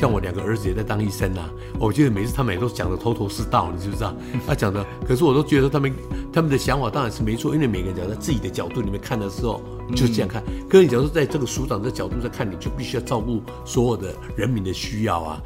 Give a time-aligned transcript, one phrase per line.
[0.00, 4.16] 像我两个儿子也在当医生啊，我觉得每次他们也都讲的头头是道，你知不知道？
[4.46, 5.92] 他讲的，可是我都觉得他们
[6.32, 9.60] 他们的想法当然是没错，因为每个人讲在自己的角度里面看的时候
[9.90, 10.42] 就是这样看。
[10.70, 15.42] 可是你假如在这个署长的角度在看，你就必须要照顾所有的人民的需要啊。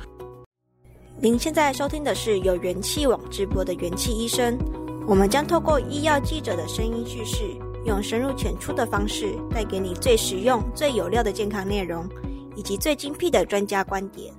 [1.20, 4.56] 您现在收听的是由元气网直播的元气医生，
[5.04, 7.42] 我们将透过医药记者的声音叙事，
[7.86, 12.08] 用深入浅出的方式，带给你最实用、最有料的健康内容，
[12.54, 14.32] 以及最精辟的专家观点。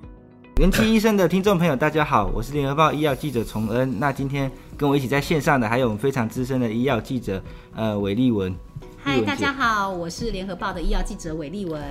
[0.57, 3.99] 元气医生的听众朋友，大家好，我是联合报医药记者崇恩。
[3.99, 7.43] 那今天跟我一起在线上的，还有我们非常资深的医药记者，
[7.75, 8.55] 呃，韦立文。
[8.95, 11.81] 嗨，大家好，我是联合报的医药记者韦立文。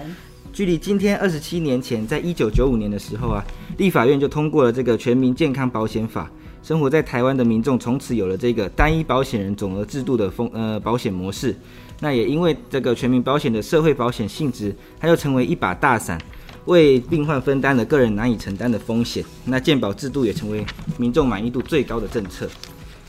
[0.50, 3.44] 距离今天二十七年前，在一九九五年的时候啊，
[3.76, 6.30] 立法院就通过了这个全民健康保险法。
[6.62, 11.54] 生活在台湾的民众从此有了这个单一保险人总额制度的风呃保险模式。
[12.00, 16.18] 那也因为这个全民保险的社会保险性质，它又成为一把大伞，
[16.66, 19.24] 为病患分担了个人难以承担的风险。
[19.44, 20.64] 那健保制度也成为
[20.98, 22.48] 民众满意度最高的政策。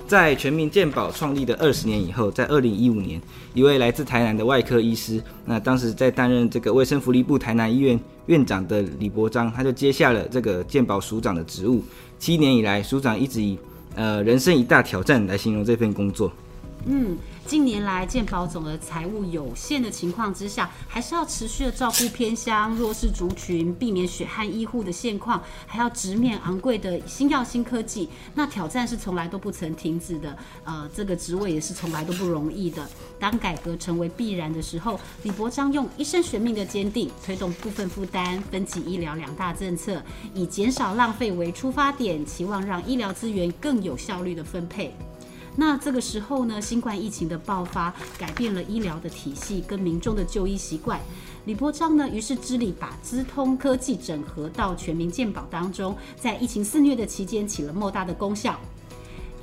[0.08, 3.20] 在全民健保创立的二十年以后，在二零一五年，
[3.56, 11.84] 一位来自台南的外科医师，那当时在担任这个卫生福利部台南医院院长的李伯章，他就接下了这个健保署长的职务。
[12.20, 13.58] 七年以来，署长一直以
[13.96, 16.32] 呃人生一大挑战来形容这份工作。
[16.86, 17.18] 嗯。
[17.46, 30.36] 近年来，健保总额财务有限的情况之下，还是要持续的照顾偏乡弱势族群，避免血汗医护的现况，还要直面昂贵的新药新科技，那挑战是从来都不曾停止的。
[30.64, 32.84] 呃，这个职位也是从来都不容易的。
[33.20, 40.02] 当改革成为必然的时候，李伯章用一生悬命的坚定，推动部分负担、分级医疗两大政策，
[40.34, 44.96] 以减少浪费为出发点，期望让医疗资源更有效率的分配。
[45.56, 51.00] 那这个时候呢，新冠疫情的爆发改变了医疗的体系跟民众的就医习惯。
[51.46, 58.60] 李伯璋呢，于是致力把资通科技整合到全民健保当中，在疫情肆虐的期间起了莫大的功效。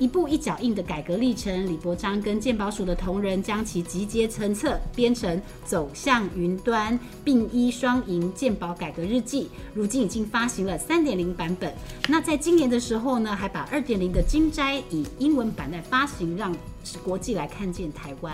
[0.03, 9.43] 一步一脚印的改革历程，李伯章跟健保署的同仁将其集结成册，编成《走向云端病医双赢健保改革日记》，
[9.73, 11.73] 如今已经发行了三点零版本。
[12.09, 16.53] 那在今年的时候呢，还把二点零的金摘以英文版来发行，让
[17.01, 18.33] 国际来看见台湾。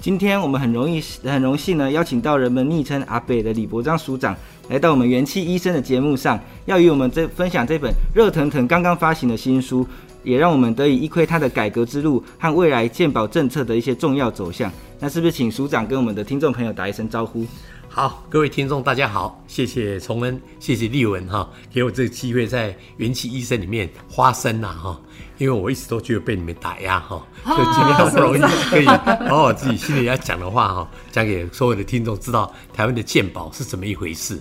[0.00, 4.36] 今天我们很容易很荣幸呢，邀请到人们昵称阿北的李伯章署长
[4.68, 9.84] 来到我们元气医生的节目上，要与我们这分享这本热腾腾刚刚发行的新书。
[10.22, 14.70] 也让我们得以一窥他的改革之路和未来健保政策的一些重要走向。
[14.98, 17.46] 那是不是请署长跟我们的听众朋友打一声招呼？
[17.88, 25.00] 好，各位听众大家好，谢谢崇恩，谢谢立文哈，给我这个机会在元气医生里面发声呐哈，
[25.38, 28.40] 因为我一直都觉得被你们打压哈，所以今天好不容易
[28.70, 34.38] 可以把我自己心里要讲的话哈，讲给所有的听众知道台湾的健保是怎么一回事。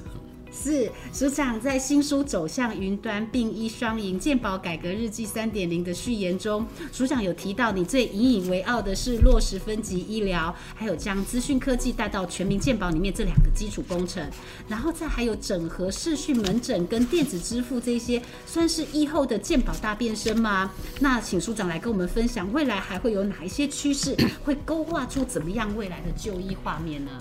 [0.58, 14.28] 是署长在新书《走向云端病医双赢健保改革日记三点零》的序言中，署长有提到，你最引以为傲的是落实分级医疗，还有将资讯科技带到全民健保里面这两个基础工程，
[14.68, 20.72] 然后再还有整合视讯门诊跟电子支付这些，算是疫后的健保大变身吗？
[21.00, 27.12] 那请署长来跟我们分享，未来还会有哪一些趋势，会勾画出怎么样未来的就医画面呢？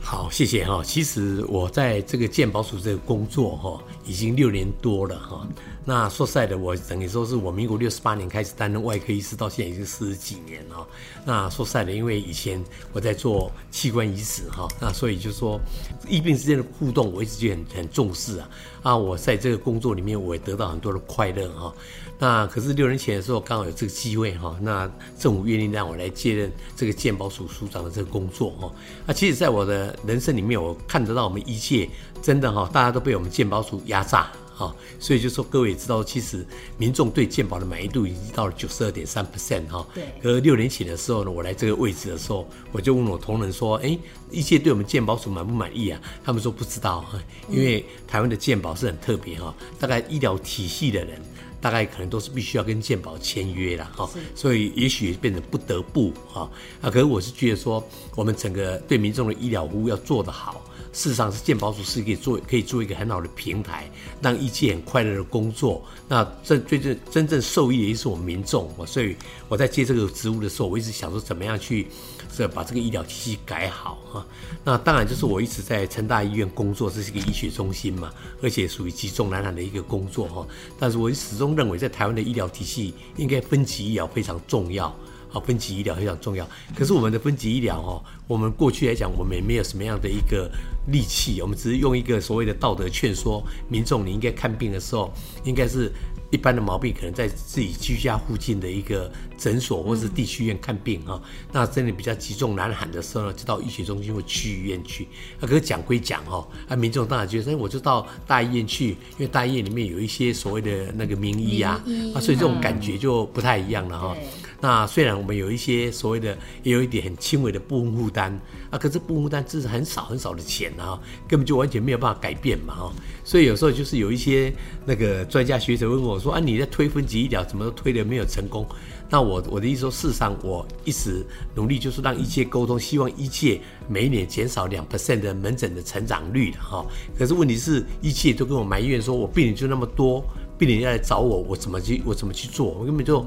[0.00, 0.82] 好，谢谢哈。
[0.84, 5.48] 其实我在这个健保署这个工作哈，已经六年多了哈。
[5.86, 10.86] 那说实在的，我等于说是我民国六十八年开始担任外科医师，到现在已经四十几年了。
[11.26, 12.62] 那说实在的，因为以前
[12.92, 15.60] 我在做器官移植哈，那所以就是说
[16.08, 18.48] 医病之间的互动，我一直就很很重视啊。
[18.82, 21.74] 啊，我在这个工作里面，我也得到很多的快乐哈。
[22.18, 28.72] 那可是六年前的时候，刚好有这个机会哈，那政府愿意让我来接任这个健保署署长的这个工作哈。
[29.04, 31.88] 那其实，在我的人生里面，我看得到我们医界
[32.24, 34.30] 真的哈，大家都被我们健保署压榨。
[34.54, 36.46] 好，所以就说各位也知道，其实
[36.78, 39.86] 民众对健保的满意度已经到了九十二点三 percent 哈。
[39.92, 40.04] 对。
[40.22, 43.98] 而六年前的时候呢，我来这个位置的时候，我就问我同仁说：“哎，
[44.30, 47.04] 医界对我们健保署满不满意啊？”他们说不知道，
[47.50, 51.20] 因为台湾的健保是很特别哈，大概医疗体系的人，
[51.60, 54.08] 大概可能都是必须要跟健保签约了哈。
[54.36, 56.48] 所以也许变成不得不哈
[56.80, 56.88] 啊。
[56.88, 57.84] 可是我是觉得说，
[58.14, 60.64] 我们整个对民众的医疗服务要做得好。
[60.94, 63.90] 事实上是健保署是可以做，可以做一个很好的平台，
[64.22, 65.84] 让一切很快乐的工作。
[66.08, 68.70] 那这最正真正受益的也是我们民众。
[68.86, 69.16] 所以
[69.48, 71.88] 我在接这个职务的时候，我一直想说怎么样去，
[72.34, 74.26] 这把这个医疗体系改好哈。
[74.62, 80.46] 那当然就是我一直在成大医院工作，这是一个医学中心嘛，而且属于集中难缓的一个工作哈。
[80.78, 84.96] 但是我始终认为，在台湾的医疗体系应该分级医疗非常重要。
[85.34, 86.48] 好，分级医疗非常重要。
[86.74, 90.48] 可是我们的分级医疗哦，我们过去来讲，我们也没有什么样的一个
[90.92, 95.90] 利器，我们只是用一个所谓的道德劝说民众，你应该看病的时候，应该是。
[96.30, 99.08] 一般的毛病可能在自己居家附近的一个
[99.38, 101.22] 诊所或是地区医院看病哈，
[101.52, 105.06] 那真的比较急重难喊的时候呢，就到医学中心或区医院去。
[105.38, 111.80] 那可是讲归讲哈，啊民众当然觉得，哎，我就到大医院去，因为大医院里面有一些所谓的那个名医啊，
[112.12, 114.16] 啊，所以这种感觉就不太一样了哈。
[114.64, 118.32] 那虽然我们有一些所谓的，也有一点很轻微的部分负担
[118.70, 122.92] 啊，可是部分负担只是很少很少的钱啊，根本就完全没有办法改变嘛哈。
[123.22, 124.50] 所以有时候就是有一些
[124.86, 128.66] 那个专家学者问我说啊，你在推分级医疗怎么都推的没有成功？
[129.10, 131.22] 那我我的意思说，事实上我一直
[131.54, 136.82] 努力就是让一切沟通，希望一切每一年减少两 percent 的门诊的成长率的哈。
[137.18, 140.24] 可是问题是，一切都跟我埋怨说，我病人就那么多。
[140.56, 142.02] 病人要来找我，我怎么去？
[142.04, 142.66] 我怎么去做？
[142.78, 143.24] 我根本就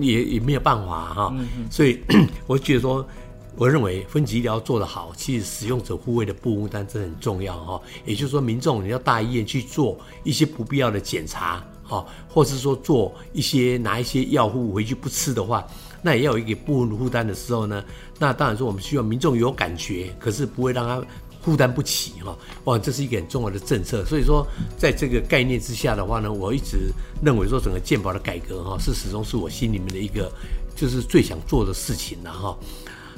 [0.00, 1.34] 也也没有办法哈。
[1.70, 2.00] 所以
[2.46, 3.06] 我觉得说，
[3.56, 7.80] 我认为分级医疗做得好，其实使用者护卫的部分负担真的很重要哈。
[8.06, 15.66] 也就是说，民众你要大医院去做一些不必要的检查哈，或是说做一些拿一些药物回去不吃的话，
[16.00, 17.84] 那也要有一个部分负担的时候呢，
[18.18, 21.02] 那当然说我们需要民众有感觉，可是不会让他。
[21.42, 24.04] 负担不起哈，哇，这是一个很重要的政策。
[24.04, 24.46] 所以说，
[24.76, 26.92] 在这个概念之下的话呢，我一直
[27.22, 30.30] 认为说整个健保的改革哈，是始终是我心里面的一个，
[30.76, 32.58] 就是最想做的事情了哈。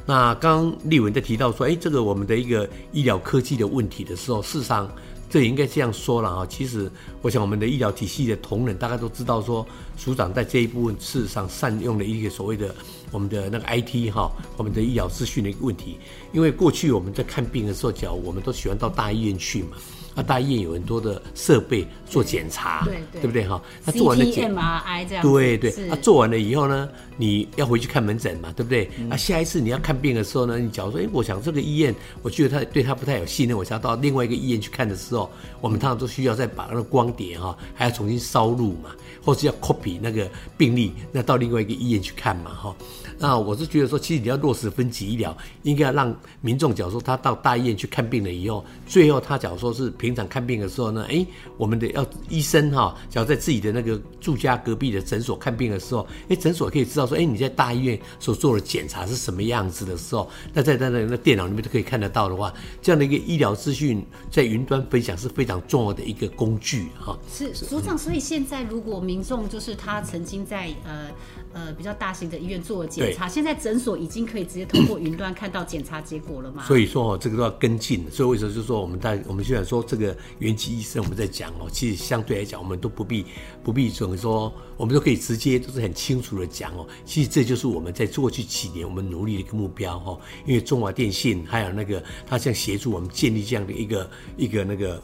[0.05, 4.91] 那刚刚立文在提到说，哎，这个我们的一个医疗科技的问题的时候，事实上。
[5.33, 6.93] 这也应该这样说了哈，其实
[7.23, 12.75] 我想我们的医疗体系的同仁大概都知道说，署长在这一部分事实上善用了一个所谓的
[13.11, 15.97] 我们的那个 IT 哈，我们的医疗资讯的一个问题，
[16.35, 19.79] 因为过去我们在看病的时候，讲我们都喜欢到大医院去嘛。
[20.15, 23.61] 啊，大医院有很多的设备做检查，对对，对不对哈？
[23.85, 28.91] 那做完了检，MRI 这样，对对，那做完了以后呢，你要回去看门诊嘛，对不对？
[29.09, 35.31] 那下一次你要看病的时候呢，你假如说，哎，我想这个医院，我觉得他对他不太有信任，我想要到另外一个医院去看的时候，
[35.61, 38.91] 我们通常都需要再把那个光碟哈，还要重新烧录嘛，
[39.25, 40.29] 或是要 copy 那个
[40.59, 42.77] 病历，那到另外一个医院去看嘛，哈。
[43.19, 51.25] 那我是觉得说，其实你要落实分级医疗，应该要让民众，假如说他到大医院去看病了以后，最后他假如说是平常看病的时候呢，哎，
[51.57, 67.19] 我们的要医生哈，假如在自己的那个住家隔壁的诊所看病的时候，哎，诊所可以知道说，哎，你在大医院所做的检查是什么样子的时候，那在他的那电脑里面都可以看得到的话，这样的一个医疗资讯在云端分享是非常重要的一个工具哈。
[67.31, 71.09] 是署长，所以现在如果民众就是他曾经在呃。
[71.55, 76.65] 呃，比较大型的医院做了检查，现在诊所已经可以直接通过云端看到检查结果了嘛？
[76.65, 78.09] 所以说哦，这个都要跟进。
[78.11, 83.25] 所以为什么就是说，我们在我们现在说这个元气医生，我们在讲哦，其实相对来讲，我们都不必
[83.63, 86.87] 不必怎么说，我们都可以直接都是很清楚的讲哦。
[87.05, 90.19] 其实这就是我们在过去几年我们努力的一个目标哈。
[90.47, 95.03] 因为中华电信还有那个他像协助我们建立这样的一个一个那个。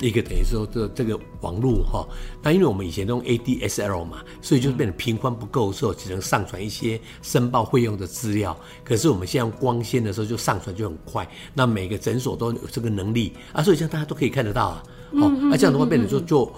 [0.00, 2.08] 一个等于说这这个网络哈，
[2.42, 8.58] 那因为我们以前都用 ADSL 嘛，所以就变得频宽不够的时候，只能上传一些申报费用的资料。
[8.82, 11.28] 可是我们现在用光纤的时候，就上传就很快。
[11.52, 14.82] 那每个诊所都有这个能力啊，所以这样大家都可以看得到啊。
[15.12, 16.50] 哦，那这样的话变成说就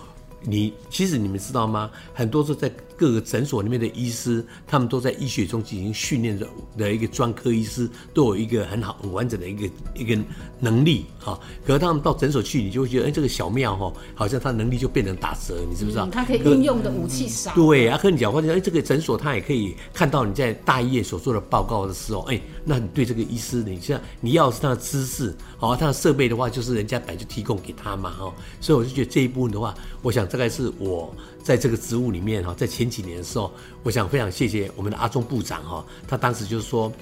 [0.42, 1.90] 你其实你们知道吗？
[2.14, 2.72] 很多时候在。
[2.98, 10.20] 各个诊所里面的医师，他们都在医学中进行训练的的一个专科医师，都有一个很好、很完整的一个一个
[10.60, 11.38] 能力哈。
[11.66, 16.06] 可是他们到诊所去，你就会觉得，哎，这个小庙哈，好像他能力就变成打折，你知不知道？
[16.06, 17.54] 嗯、他可以运用的武器少。
[17.54, 28.32] 对啊，可你讲话就，哎，这个诊所他也可以看到你在大医院所做的报告的时候，哎，那你对这个医师，你像你要是他的知识，好，他的设备的话，就是人家本来就提供给他嘛，哈。
[28.60, 31.14] 所以我就觉得这一部分的话，我想大概是我。
[31.40, 33.50] 在这个职务里面哈，在前几年的时候，
[33.82, 36.92] 我想非常谢谢我们的阿中部长哈，他当时就是说，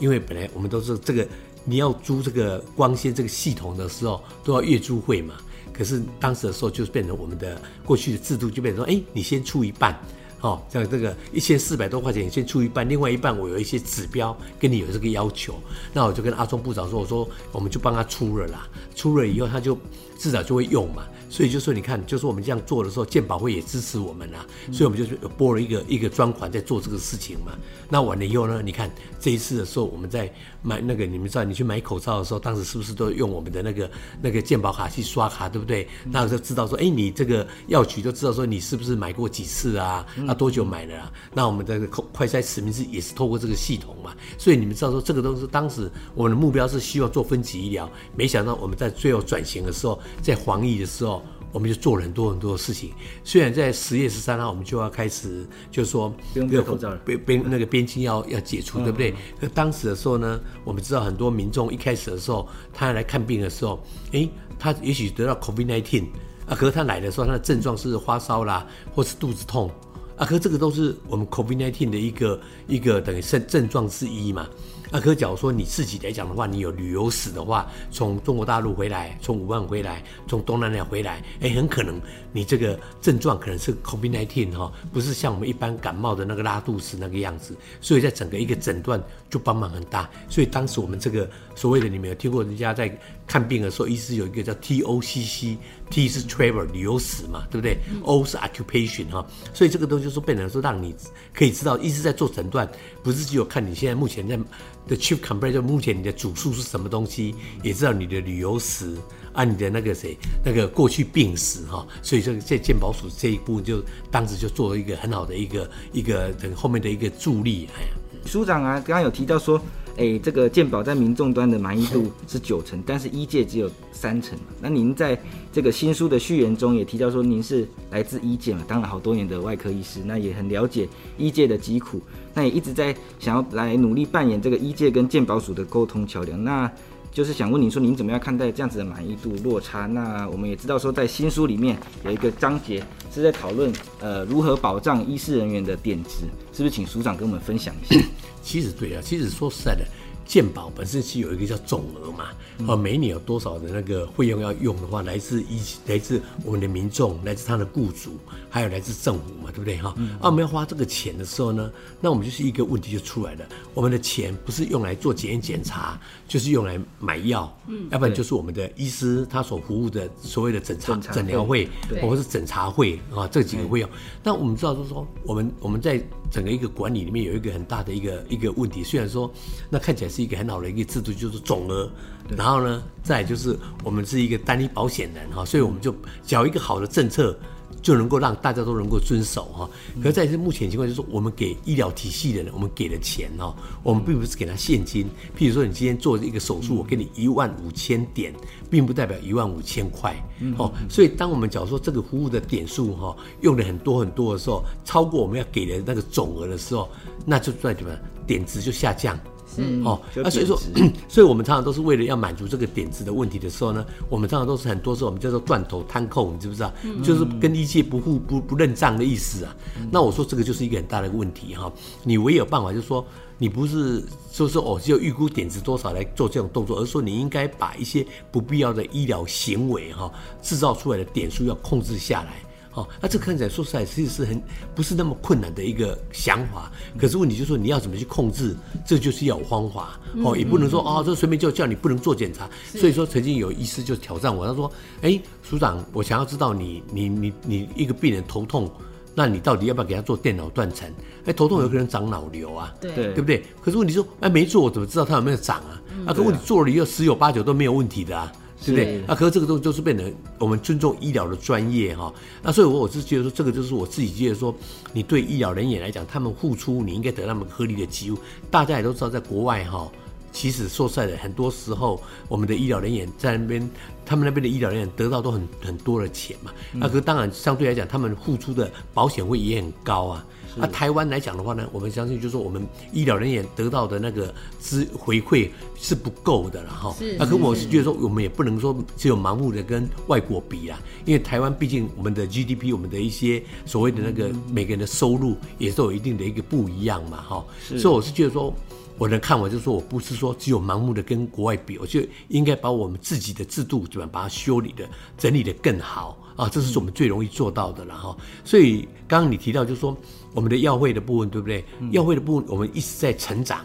[0.00, 1.24] 因为本来我们都是这个
[1.64, 5.34] 你要租这个光纤这个系统的时候，都要月租费嘛，
[5.72, 9.98] 可是当时的时候就是变成我们的过去的制度就变成说，哎，你先出一半。
[10.40, 15.54] 哦，像这个一千四百多块钱，你先出一半，另外一半我有一些指标跟你有这个要求，
[15.92, 19.78] 那我就跟阿中部长说，我说我们就帮他出了啦，出了以后他就
[20.18, 21.04] 至少就会用嘛。
[21.30, 27.52] 所以就说你看，就是我们这样做的时候，健保会也支持我们啦，所以我们就拨了一个一个专款在做这个事情嘛。
[27.88, 28.90] 那完了以后呢，你看
[29.20, 30.28] 这一次的时候，我们在
[30.62, 33.90] 买那个，你们知道你去买口罩的时候，当时是不是都用我们的那个
[34.20, 35.88] 那个健保卡去刷卡，对不对？
[36.04, 40.06] 那我就知道说，哎，你这个药局就知道说你是不是买过几次啊？
[40.16, 41.12] 那，多久买的啊？
[41.34, 41.80] 那我们的
[42.12, 44.14] 快筛实名制也是透过这个系统嘛。
[44.38, 51.22] 所以你们知道说，这个都是当时我们的目标是希望做分级医疗，没想到我们在最后转型的时候，在防疫的时候。
[51.52, 52.90] 我们就做了很多很多的事情。
[53.22, 59.14] 虽然在十月十三号我们就要开始，就是说不用戴口罩了，边边那个边境要要解除，对不对？
[59.40, 63.82] 可当时的时候呢，我们知道很多民众一开始的时候，他来看病的时候，
[64.12, 64.28] 诶，
[64.58, 66.04] 他也许得到 COVID-19
[66.46, 69.70] 啊，可是他来的时候，他的症状是发烧啦，或是肚子痛
[70.16, 74.46] 啊，可这个都是我们 COVID-19 的一个一个等于症症状之一嘛。
[74.94, 81.98] 那可假如说你自己来讲的话，你有旅游史的话，从中国大陆回来，从武汉回来，从东南亚回来，哎，很可能
[82.30, 90.10] 你这个症状可能是 COVID-19 哈，不是像我们一般感冒的那个拉肚子那个样子，所以在整个一个诊断就帮忙很大。
[90.28, 92.94] 所以当时我们这个所谓的，你们有听过人家在
[93.32, 100.94] 看病的时候，医师有一个叫 TOCC，T 是 travel 旅游史嘛，对不对？O 是 occupation 哈，所以这个东西就是变成说让你
[101.32, 102.70] 可以知道，医师在做诊断，
[103.02, 104.38] 不是只有看你现在目前在。
[104.84, 108.94] The chief complaint 就目前你的主诉是什么东西，也知道你的旅游史
[109.32, 117.68] 啊，你的那个谁，那个过去病史哈，所以这个在健保署这一步就当时就做了一个很好的一个一个等后面的一个助力。
[117.76, 117.88] 哎呀，
[118.26, 119.58] 署长啊，刚刚有提到说。
[119.96, 124.38] 哎，这个鉴宝在民众端的满意度是九成，但是医界只有三成。
[124.60, 125.18] 那您在
[125.52, 132.00] 这个新书的序言中也提到说，您是来自医界嘛，当了好多年的外科医师，那也很了解医界的疾苦，
[132.32, 136.42] 那也一直在想要来努力扮演这个医界跟鉴宝署的沟通桥梁。
[136.42, 136.70] 那
[137.12, 139.86] 就是想问您说，您怎么样看待这样子的满意度落差？
[139.86, 142.82] 那我们也知道说，在新书里面有一个章节
[143.14, 146.20] 是在讨论呃如何保障医师人员的点值，
[146.52, 148.00] 是不是请署长跟我们分享一下？
[148.42, 149.84] 其实对啊，其实说实在的。
[150.24, 159.76] 健保本身是有一个叫总额嘛，啊，每年有多少的那个费用要用的话，来自一来自我们的民众，来自他的雇主，还有来自政府嘛，对不对？
[159.78, 159.90] 哈？
[160.20, 171.68] 啊，我们要花这个钱的时候呢，那我们就是一个问题就出来了，我们的钱不是用来做检验检查，就是用来买药，嗯，要不然就是我们的医师他所服务的所谓的诊查诊疗费，
[172.00, 173.90] 或者是诊查费啊，这几个费用。
[174.22, 176.00] 那我们知道就是说，我们我们在
[176.30, 179.30] 整个一个管理里面有一个很大的一个一个问题，虽然说
[179.68, 181.90] 那看起来是一个很好的一个制度，就是总额，
[182.36, 187.34] 然后呢，再就是我们是一个单一保险人哈，所以我们就缴一个好的政策。
[187.80, 189.68] 就能够让大家都能够遵守哈，
[190.00, 193.52] 可是在这目前情况，就是我们给医疗体系的人，我们给的钱哈，
[193.82, 195.04] 我们并不是给他现金。
[195.36, 198.32] 譬如说，你今天做一个手术，我给你一万五千点，
[198.70, 200.14] 并不代表一万五千块
[200.58, 200.72] 哦。
[200.88, 206.88] 所以，当我们假如说这个服务的点数哈，用的很多很多的时候，超过我们要给的那个总额的时候，
[207.26, 207.90] 那就在什么
[208.28, 209.18] 点值就下降。
[209.58, 210.58] 嗯哦，那所以说，
[211.08, 216.72] 所以我们常常都是为了要满足这个点子的问题的时候呢，我们常常都是很多时候我们叫做断头摊扣，你知不知道？
[217.02, 219.56] 就是跟一切不互不不认账的意思啊。
[219.90, 221.72] 那我说这个就是一个很大的问题哈。
[222.04, 223.04] 你唯有办法就是说，
[223.38, 232.34] 你不是说是哦，只有预估点子多少来做这种动作，而是说你应该把一些不必要的医疗行为哈制造出来的点数要控制下来。
[232.74, 234.42] 哦，那这看起来说实在，其实是很
[234.74, 236.72] 不是那么困难的一个想法。
[236.96, 238.56] 可是问题就是说，你要怎么去控制？
[238.86, 240.00] 这就是要有方法。
[240.24, 242.48] 哦，也不能说哦，这随便就叫你不能做检查。
[242.64, 248.70] 所以说，曾经有医师就挑战我，他说：“哎，署长，我想要知道你你你你一个病人头痛，
[249.14, 250.90] 那你到底要不要给他做电脑断层？
[251.26, 253.44] 哎，头痛有可能长脑瘤啊，对对不对？
[253.60, 255.82] 可是问题说，哎，没做我怎么知道他有没有长啊？
[256.06, 258.32] 啊，可问题做了以后十有八九都没有问题的啊。”
[258.64, 259.04] 对不对？
[259.06, 262.12] 啊，可是这个东西就是变成我们尊重医疗的专业哈。
[262.42, 264.54] 那所以，我我是觉得说，这个就是我自己觉得说，
[264.92, 268.14] 你对医疗人员来讲，他们付出，你应该得到他们合理的给予。
[268.50, 269.90] 大家也都知道，在国外哈，
[270.32, 273.70] 其实说实在的，很多时候我们的医疗人员在那边，
[274.06, 276.50] 他们那边的医疗人员得到都很很多的钱嘛。
[276.72, 280.24] 那可是当然，相对来讲，他们付出的保险费也很高啊。
[280.56, 286.94] 那、啊、台湾来讲的话呢，我们相信就是说，我们医疗人员得到的那个资回馈是不够的了哈。
[287.18, 297.44] 那可我是觉得说，我们也不能说只有盲目的跟外国比啦，因为台湾毕竟我们的 GDP，我们的一些所谓的那个每个人的收入也是有一定的一个不一样嘛哈。
[297.78, 298.52] 所以我是觉得说，
[298.98, 308.16] 我的看法就是说，我不是说只有盲目的跟国外比，我就应该把我们自己的制度怎么把它修理的、整理的更好啊，这是我们最容易做到的了哈。
[308.44, 309.96] 所以刚刚你提到就是说。
[310.34, 311.64] 我们的药费的部分，对不对？
[311.90, 313.64] 药费的部分，我们一直在成长，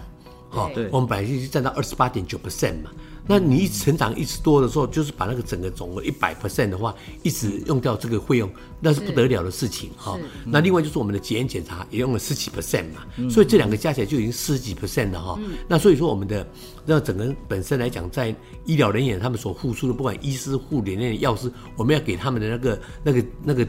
[0.49, 2.91] 好，我们本来就占到二十八点九 percent 嘛。
[3.29, 10.17] 那你一成长一直多的时候，就是把那个整个总额一百 percent 的话，一直用掉这个费用，那是不得了的事情哈。
[10.45, 15.37] 那另外就是我们的检验检查也用了十几 percent 嘛，所以这两个加起来就已经四十几 percent 了哈。
[15.67, 16.47] 那所以说我们的
[16.85, 18.33] 那整个本身来讲，在
[18.63, 23.67] 医疗人员他们所付出的，不管医师、护理那些药师，我们要给他们的那个那个那个。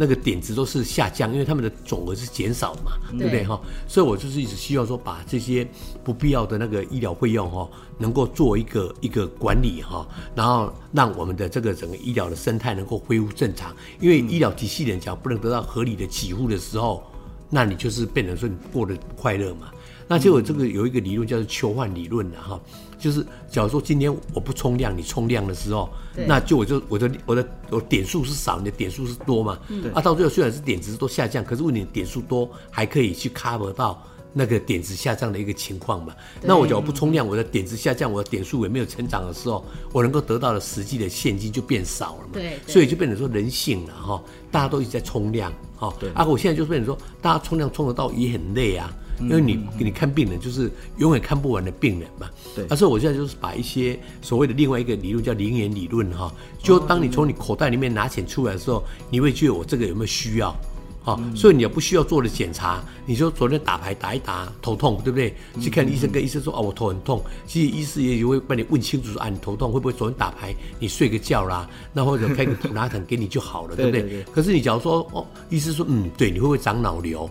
[0.00, 3.60] 那个点值都是下降，因为他们的总额是减少嘛，对不对哈？
[3.86, 5.68] 所以我就是一直希望说，把这些
[6.02, 13.76] 不必要的那个医疗费用哈，能够做一个一个管理哈，然后让我们的这个整个医疗的生态能够恢复正常。
[14.00, 17.04] 因为医疗体系的人讲不能得到合理的给付的时候，
[17.50, 19.70] 那你就是变成说你过得不快乐嘛。
[20.08, 22.58] 那就有这个有一个理论叫做求换理论的哈，
[23.00, 25.88] 就是假如说今天我不冲量，你冲量的时候，
[26.26, 29.58] 那就我就我的我的我点数是少，你的点数是多嘛，
[29.94, 34.00] 啊，到最后虽然是点值都下降，可是问你点数多还可以去 cover 到
[34.32, 36.14] 那个点值下降的一个情况嘛。
[36.42, 42.30] 那我假如不冲量，我的点值下降，我的点数也没有成长的时候，我能够得到的实际的现金就变少了嘛。
[42.34, 45.92] 对，所以就变成说人性了哈，大家都一直在冲量哈。
[45.98, 48.92] 对，啊，我现在就变成说，大家冲量冲得到也很累啊。
[49.22, 52.28] 因为你给你看病人，就是永远看不完的病人嘛。
[52.54, 52.66] 对。
[52.76, 60.54] 所以我现在就是把一些所谓的另外一个理论叫零元理论哈，就当你从你口袋里面拿钱出来的时候，你会觉得我这个有没有需要？
[61.02, 65.34] 好，所以你要不需要做的检查，你说昨天打牌打一打头痛，对不对？
[65.58, 67.22] 去看医生，跟医生说啊，我头很痛。
[67.46, 70.54] 其实医师也会帮你问清楚说啊，你头痛会不会昨天打牌？
[70.78, 74.22] 你睡个觉啦，那或者开个普拉疼给你就好了， 对不对？
[74.24, 77.28] 可是你假如说哦，医生说嗯，对，你会不会长脑瘤？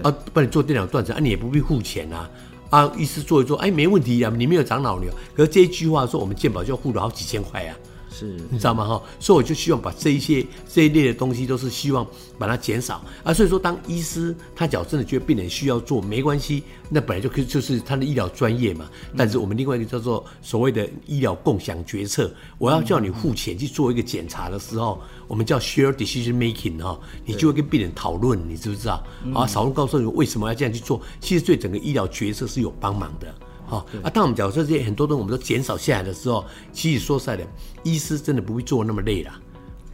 [0.00, 2.30] 啊，帮你做电脑断层啊，你也不必付钱啊，
[2.70, 5.12] 啊，意思做一做，哎，没问题啊，你没有长老瘤。
[5.34, 7.76] 可是这一句话说，我们健保就要付了好几千块啊。
[8.12, 8.86] 是，你知道吗？
[8.86, 12.06] 哈，所以我就希望把这一些这一类的东西都是希望
[12.38, 13.32] 把它减少啊。
[13.32, 18.88] 所以说，当医师他假如真的觉得病人需要做，没关系，那本来就可以就是他的医疗专业嘛。
[19.16, 29.02] 但是我们另外一个叫做所谓的医疗共享决策，我要叫你付钱去做一个检查的时候，我们叫 share decision making 哈，你就会跟病人讨论，你知不知道？
[29.34, 33.34] 啊，讨论告诉你为什么要这样去做，其实对整个医疗决策是有帮忙的。
[33.72, 37.46] 哦，啊，当我们假设这些很多东西我们都减少下来的时候，其实说实在的，
[37.82, 39.32] 医师真的不会做那么累了。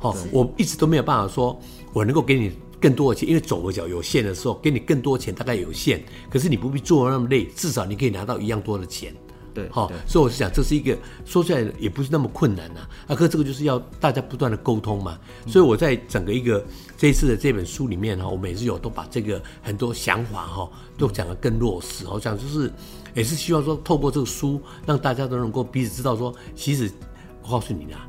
[0.01, 1.59] 哦，我一直都没有办法说，
[1.93, 9.15] 我能够给你更多的钱，因为总额角有限的时候，给你更多钱大概有限，可是你不必做那么累，至少你可以拿到一样多的钱。
[9.55, 12.81] 对，好，所以我是想，这是一个说出来也不是那么困难呐。
[13.09, 15.19] 啊，可这个就是要大家不断的沟通嘛。
[15.49, 16.65] 所以我在整个一个
[16.97, 22.07] 这一次的这本书里面哈，我每次有都把这个很多想法哈，都讲得更落实。
[22.07, 22.73] 我想就是
[23.19, 26.91] 也是希望说，透过这个书，让大家都能够彼此知道说，其实
[27.43, 28.09] 我告诉你啊，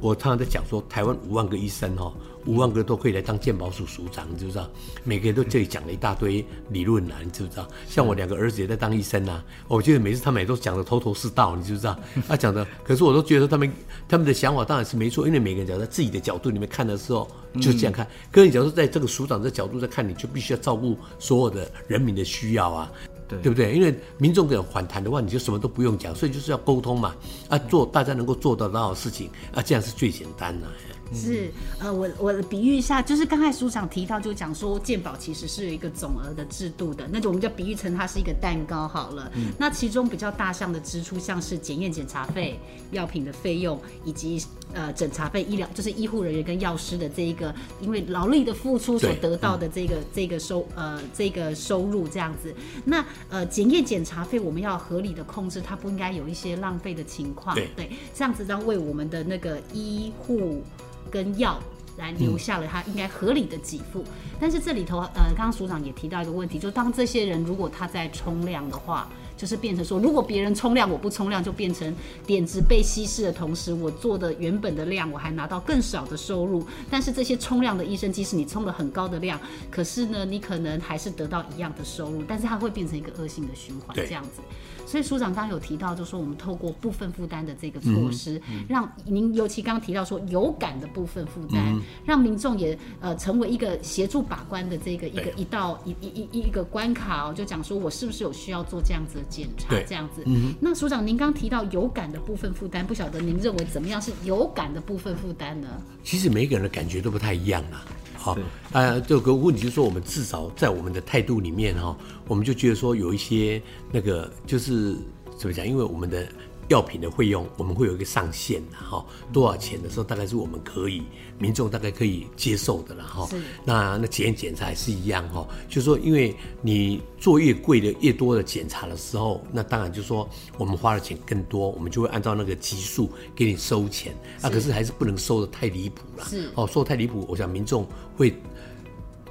[0.00, 2.12] 我常常在讲说，台湾五万个医生哈。
[2.46, 4.66] 五万个都可以来当健保署署长，你知不知道？
[5.04, 7.68] 每个人都这里讲了一大堆理论啦，你知不知道？
[7.86, 11.98] 像我两个儿子也在当医生呐，我觉得每次他们也都讲的头头是道，你知不知道？
[12.26, 13.70] 他讲的，可是我都觉得他们
[14.08, 18.08] 他们的想法当然是没错，因为每个人讲在自己的角度里面看的时候就是这样看。
[18.32, 22.90] 可是你假如说在这个署长的角度在看，你就必须要照顾所有的人民的需要啊，
[23.38, 23.74] 对不对？
[23.74, 27.14] 因为民众给反弹的话，你就什么都不用讲，所以就是要沟通嘛，
[27.48, 30.66] 啊，做大家能够做得到的事情啊，这样是最简单的。
[31.12, 39.30] 是，呃，我我比喻一下，就是刚才署长提到，就讲说鉴宝其实是有一个总额的制度的，那就我们就比喻成它是一个蛋糕好了。
[39.34, 39.52] 嗯。
[39.58, 42.58] 那其中比较大项的支出，像是检验检查费、
[42.92, 44.40] 药品的费用，以及
[44.72, 52.54] 呃诊查费、医疗就是医护人员跟药师的这一个因为劳力的付出所得到的这个这个收呃这个收入这样子。
[52.84, 57.54] 那呃检验检查费我们要合理的控制，它不应该有一些浪费的情况。
[57.56, 57.68] 对。
[57.76, 60.62] 对，这样子让为我们的那个医护。
[61.10, 61.58] 跟药
[61.98, 71.94] 来留下了他应该合理的给付，嗯，但是这里头呃，刚刚署长也提到一个问题，就当这些人如果他在冲量的话，就是变成说，如果别人冲量我不冲量，就变成
[72.26, 76.64] 点值被稀释的同时，我做的原本的量我还拿到更少的收入。
[76.90, 84.42] 但是这些冲量的医生，即使你冲了很高的量，可是呢，你可能还是得到一样的收入，但是它会变成一个恶性的循环，这样子。
[84.90, 100.24] 所以署长刚刚有提到，就是说我们透过部分负担的这个措施，让您尤其刚刚提到说有感的部分负担，嗯、让民众也呃成为一个协助把关的这个一个一道一一一一个关卡哦，就讲说我是不是有需要做这样子的检查，这样子。
[100.26, 105.68] 嗯、那署长您刚提到有感的部分负担，不晓得您认为怎么样是有感的部分负担呢？
[106.02, 107.86] 其实每个人的感觉都不太一样啊。
[108.20, 108.36] 好，
[108.72, 111.96] 呃，这个问题就是说，我们至少在我们的态度里面哈，
[112.28, 114.94] 我们就觉得说有一些那个就是
[115.38, 116.26] 怎么讲，因为我们的。
[116.70, 121.02] 药品的费用我们会有一个上限的哈，多少钱的时候大概是我们可以
[121.36, 123.28] 民众大概可以接受的了哈。
[123.64, 130.28] 那那检验检查也是一样哈，就是说因为你做越贵的越多的检查的时候，那当然就是说
[130.58, 134.48] 我们花的钱更多，我们就会按照那个级数给你收钱啊。
[134.48, 136.24] 可是还是不能收的太离谱了。
[136.26, 137.84] 是哦，收得太离谱，我想民众
[138.16, 138.32] 会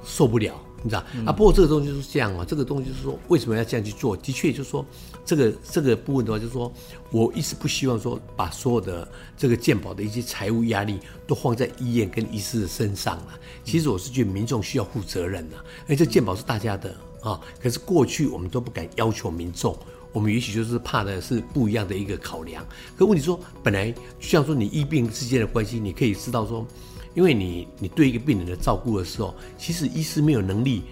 [0.04, 0.60] 受不了。
[0.82, 1.32] 你知道、嗯、啊？
[1.32, 4.16] 不过这个东西就是这样啊，这个东西就是说，为什么要这样去做？
[4.16, 4.84] 的确就是说，
[5.24, 6.72] 这个这个部分的话，就是说
[7.10, 13.38] 我一直不希望说把所有的这个健保的一些财务压力都放在医院跟医师的身上了。
[13.62, 15.56] 其实我是觉得民众需要负责任的，
[15.88, 17.40] 而这健保是大家的啊。
[17.62, 19.78] 可是过去我们都不敢要求民众，
[20.12, 22.66] 我们也许就是怕的是不一样的一个考量。
[22.96, 26.66] 可问题说，本来就像说你医病之间的关系，你可以知道说。
[27.14, 30.82] 因为你你对一个病人的照顾的时候，其实医师没有能力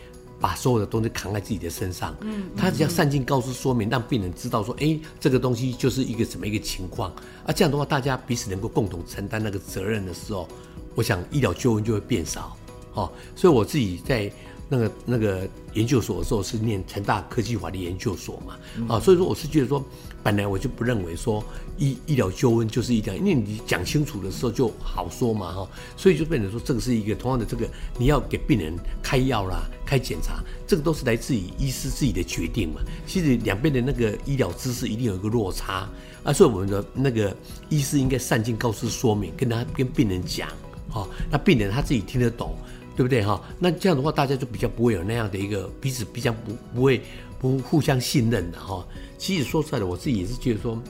[0.40, 7.10] 把所有的东西扛在自己的身上，嗯，他只要善尽告知说明，让病人知道说，哎，这个东西就是一个什么一个情况，
[7.44, 10.48] 啊，这样的话，大家彼此能够共同承担那个责任的时候，
[10.94, 12.56] 我想医疗纠纷就会变少，
[12.94, 14.30] 哦，所以我自己在。
[14.70, 19.82] 那个那个研究所的时候是念成大科技法律研究所嘛，啊，所以说我是觉得说，
[20.28, 21.42] 本来我就不认为说
[21.78, 32.82] 医医疗纠纷就是一样，因为你讲清楚的时候就好说嘛，哈，所以就变成说这个是一个同样的这个你要给病人开药啦、开检查，这个都是来自于医师自己的决定嘛。
[33.06, 35.88] 其实两边的那个医疗知识一定有一个落差
[36.22, 37.34] 啊，所以我们的那个
[37.70, 40.46] 医师应该善尽告知说明，跟他跟病人讲，
[40.90, 42.54] 哈，那病人他自己听得懂。
[42.98, 43.40] 对不对哈？
[43.60, 47.00] 那这样的话，大家就比较不会有那样的一个彼此比较不不会
[47.38, 48.84] 不互相信任的哈。
[49.18, 50.80] 其实说出来的，我自己也是觉得说，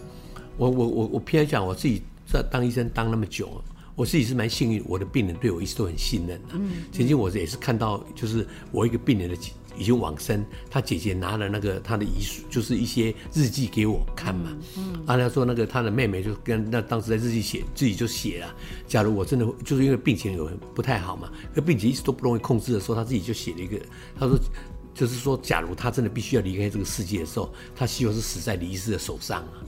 [0.56, 3.60] 我我我我偏讲，我自己在当医生当那么久，
[3.96, 6.48] 我自己是蛮幸运，我的病人对我一直都很信任的。
[6.52, 9.36] 嗯，曾经我也是看到，就是我一个病人的。
[9.78, 14.58] 已经往生，他姐姐拿了那个他的遗书，就是一些日记给我看嘛。
[14.76, 18.52] 嗯，啊，他说那个他的妹妹就跟那当时在日记写，自己就写了。
[18.88, 23.78] 假如我真的就是因为病情有不太好嘛，那病情一直都不容易控制的时候，他自己就写了一个，
[24.18, 24.36] 他说
[24.98, 29.62] 就是说，假如他真的必须要离开这个世界的时候，他希望是死在李医师的手上啊。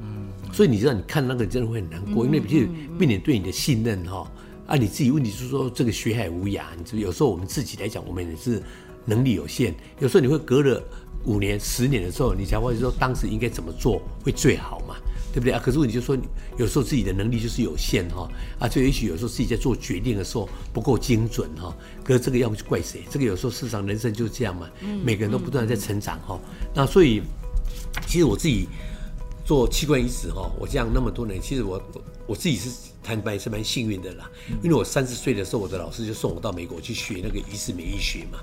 [0.00, 4.30] 嗯，所以你知道，你看那个真的会很难过，因为毕竟病人对你的信任哈，
[4.66, 8.62] 啊，你自己问题是说这个学海无涯，你有时候我们自己来讲，我们也是。
[9.06, 10.80] 能力有限，有时候你会隔了
[11.24, 14.94] 五年、十年的时候，你才会说当时应该怎么做会最好嘛，
[15.32, 15.60] 对不对啊？
[15.60, 16.16] 可是你就说，
[16.58, 21.74] 有时候自己的能力就是有限哈，啊，就也许有时候自己在做决定的时候不够精准哈。
[22.10, 23.04] 可是这个要不就怪谁？
[23.08, 24.68] 这个有时候事实上人生就是这样嘛，
[25.04, 26.40] 每个人都不断在成长哈。
[26.74, 27.22] 那所以，
[28.08, 28.66] 其实我自己
[29.44, 31.80] 做器官移植哈，我这样那么多年，其实我
[32.26, 32.68] 我自己是
[33.00, 34.28] 坦白是蛮幸运的啦，
[34.60, 38.40] 因为我三十岁的时候，我的老师就送我到美国去学那个移植免疫学嘛。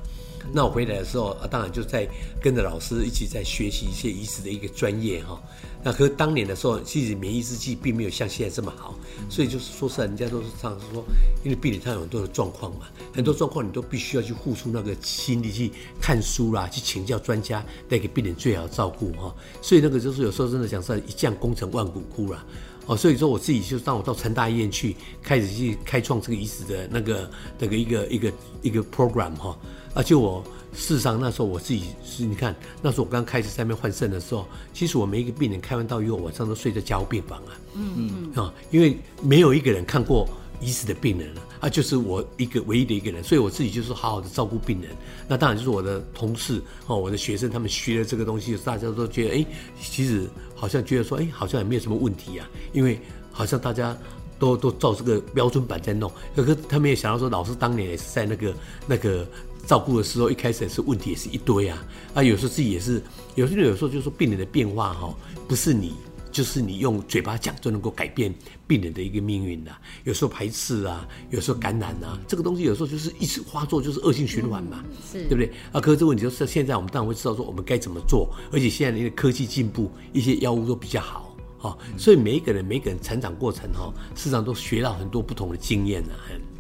[0.54, 2.08] 那我回来的时候啊，当然就在
[2.42, 5.42] 跟着老师一起在学习一些医师的一个专业哈。
[5.84, 8.98] 那可是当年的时候，其实免疫制剂并没有像现在这么好，
[9.30, 11.04] 所以就是说实在，人家都是这样说，
[11.44, 19.34] 因为病人他有很多的状况嘛，很多状况你都必须要去付出那个心力去看书啦，去请教专家，带给病人最好的照顾哈。
[19.62, 22.44] 所以那个就是有时候真的讲实在，一将功成万骨枯了。
[22.88, 27.30] 哦，所以说我自己就当我到成大医院去，开始去开创这个移植的那个
[27.60, 28.34] 那个一个一个
[28.64, 29.58] 一个 program 哈。
[29.98, 37.58] 而且我事实上那时候我自己是，你看那时候我刚开始在那边换肾的时候，其实我每一个病人开完刀以后，晚上都睡在加护病房啊。
[37.74, 40.30] 嗯嗯啊，因为没有一个人看过
[40.62, 44.92] 疑似的病人了啊，就是我一个唯一的一个人，所以我自己就是好好的照顾病人。
[45.28, 49.46] 那当然就是我的同事哦，我的学生他们学了这个东西，大家都觉得哎，
[49.82, 50.28] 其实。
[50.60, 53.00] 好像觉得说，哎，好像也没有什么问题啊，因为
[53.32, 53.96] 好像大家
[54.40, 56.12] 都都照这个标准版在弄。
[56.36, 58.56] 可是他们也想到说，老师当年也是在那个
[58.88, 59.24] 那个
[59.68, 61.86] 照顾的时候，一开始也是问题也是一堆啊。
[62.14, 63.04] 啊，有时候自己也是，
[63.36, 65.14] 有时候有时候就是说病人的变化哈，
[65.48, 65.94] 不是你
[66.32, 68.34] 就是你用嘴巴讲就能够改变
[68.66, 69.72] 病人的一个命运的。
[70.06, 75.52] 有时候排斥啊，有时候感染啊，这个东西有时候就是一直发作，就是恶性循环嘛，是对不对？
[75.74, 86.14] 啊，可是这个问题就是现在我们当然会知道说我们该怎么做，而且现在的科技进步，一些药物都比较好，哈，所以每一个人每一个人成长过程哈，事实上都学到很多不同的经验呢。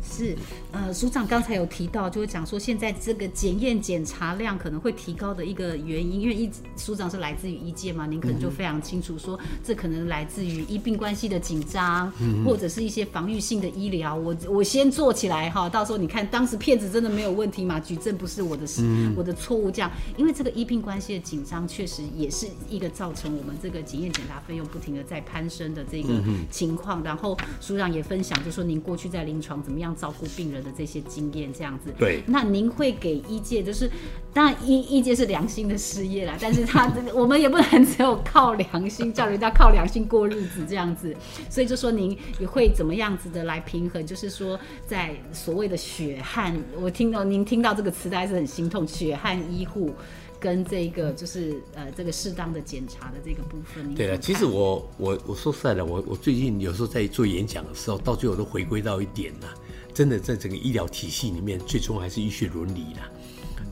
[0.09, 0.35] 是，
[0.71, 12.11] 呃，署长刚才有提到，就是讲说现在这个检验检查量可能会提高的一个原因，因为一署长是来自于医界嘛，您可能就非常清楚说，这可能来自于医病关系的紧张，
[12.45, 14.15] 或者是一些防御性的医疗。
[14.15, 17.79] 我我先做起来哈，到时候你看当时片子真的没有问题嘛？
[17.79, 18.81] 举证不是我的事，
[19.15, 26.09] 我的错误这样，因为这个医病关系的紧张确实也是一个造成我们这个检验检查费用不停的在攀升的这个
[26.49, 27.03] 情况。
[27.03, 31.93] 然后署长也分享，就说您过去在临床怎么样照顾病人的这些经验，这样子。
[31.97, 32.21] 对。
[32.27, 33.89] 那您会给医界，就是
[34.33, 41.15] 当然医医界是良心的事业啦，但是他这个我们也不能只有靠良心，叫人家靠良心过日子这样子。
[41.49, 48.85] 所以就说您也会怎么样子的来平衡，就是说在所谓的血汗，我听到您听到这个词，还是很心痛。
[48.87, 49.93] 血汗医护
[50.39, 53.93] 跟这个就是呃这个适当的检查的这个部分。
[53.95, 59.53] 对了，其实我我我说实在的，我我最近有时候在做演讲的时候，到最后都回归到一点了。
[59.97, 63.09] 真的，在整个医疗体系里面，最终还是医学伦理啦。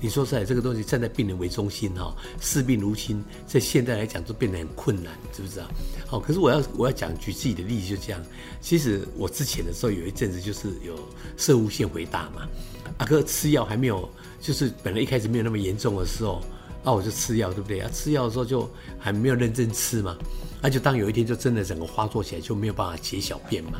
[0.01, 5.67] 你说实在，这个东西站在病人为中心哈，视病如亲，在现在来讲都变得很困难，知不知道？
[6.07, 8.19] 好，可是我要我要讲举自己的例子，就这样。
[8.59, 10.97] 其实我之前的时候有一阵子就是有
[11.37, 12.47] 摄护腺肥大嘛，
[12.97, 14.09] 阿哥吃药还没有，
[14.41, 16.41] 就是本来一开始没有那么严重的时候。
[16.83, 17.79] 那、我就吃药，对不对？
[17.79, 20.15] 啊，吃药的时候就还没有认真吃嘛，
[20.65, 23.73] 那、啊、就当有一天就真的整个发作起来，就没有办法解小便嘛，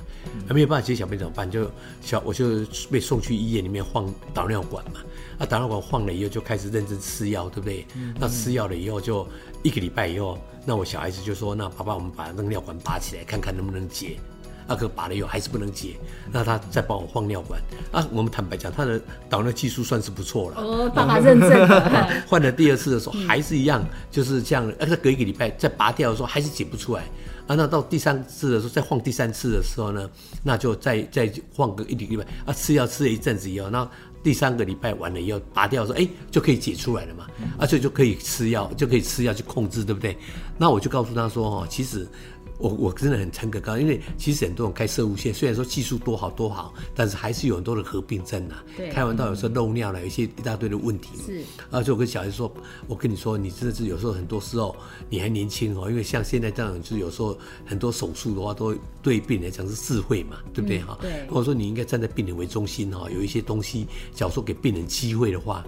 [0.48, 1.50] 还没有办法解小便怎么办？
[1.50, 1.68] 就
[2.00, 5.00] 小我就被送去医院里面换导尿管嘛，
[5.40, 7.88] 啊，导尿管换了以后就开始认真吃药，对不对？
[8.20, 9.28] 那吃药了以后就
[9.64, 14.20] 一个礼拜以后，那我小孩子就说：“那爸爸，我们把那个尿管拔起来，看看能不能解。”
[14.68, 15.96] 阿哥拔了以后还是不能解，
[16.32, 18.06] 那他再帮我换尿管啊。
[18.12, 19.00] 我们坦白讲，他的
[19.30, 20.58] 导尿技术算是不错了。
[20.58, 22.10] 哦，爸爸认证了。
[22.28, 24.72] 换了第二次的时候还是一样，就是这样。
[24.80, 27.04] 而且隔一个礼拜再拔掉的时候还是解不出来
[27.48, 27.56] 啊。
[27.56, 30.10] 那到第三次的时候再换第三次的时候呢，
[30.44, 32.54] 那就再再换个一个礼拜啊。
[32.54, 33.88] 吃药吃了一阵子以后，那
[34.24, 37.28] 第三个礼拜完了以后拔掉的时候，哎，就可以解出来了嘛。
[37.60, 40.18] 而且就可以吃药，就可以吃药去控制，对不对？
[40.58, 42.08] 那我就告诉他说，哦，其实。
[42.58, 48.56] 我我真的很诚恳告，因为其实很多人开射物线，虽然说技术多好多好，但是还是有很多的合并症呐。
[48.78, 51.10] 对，开完刀有时候漏尿了，有一些一大堆的问题。
[51.26, 52.52] 是，而且我跟小孩说，
[52.88, 54.76] 我跟你说，你真的是有时候很多时候
[55.10, 60.98] 你还年轻哦，因为像现在这样，就是有时候很多手术的话，都对病人来讲是智慧嘛，对不对哈？
[61.02, 61.26] 对。
[61.30, 65.66] 我说你应该站在病人为中心哈，有一些东西，假如说给病人机会的话，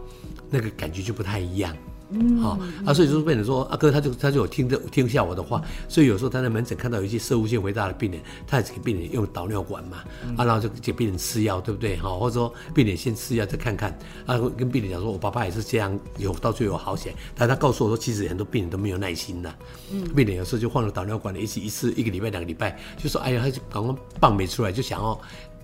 [0.49, 1.75] 那个感觉就不太一样。
[2.09, 9.97] 嗯，好啊，所以就是变成说，阿哥他就他就有听着听下我的话，所以有时候他在门诊看到有一些射物性肥大的病人，他也是给病人用导尿管嘛，
[10.37, 11.97] 啊，然后就给病人吃药，对不对？
[11.97, 19.53] 哈，或者说病人先吃药再看看，啊，跟病人讲说，我爸爸也是这样，有到最后有好起来，但他告诉我说，其实很多病人都没有耐心的，
[19.91, 25.19] 嗯，病人有时候就换了导尿管了，一次一次一个礼拜两个礼拜，就说，哎呀，他就赶快棒没出来，就想要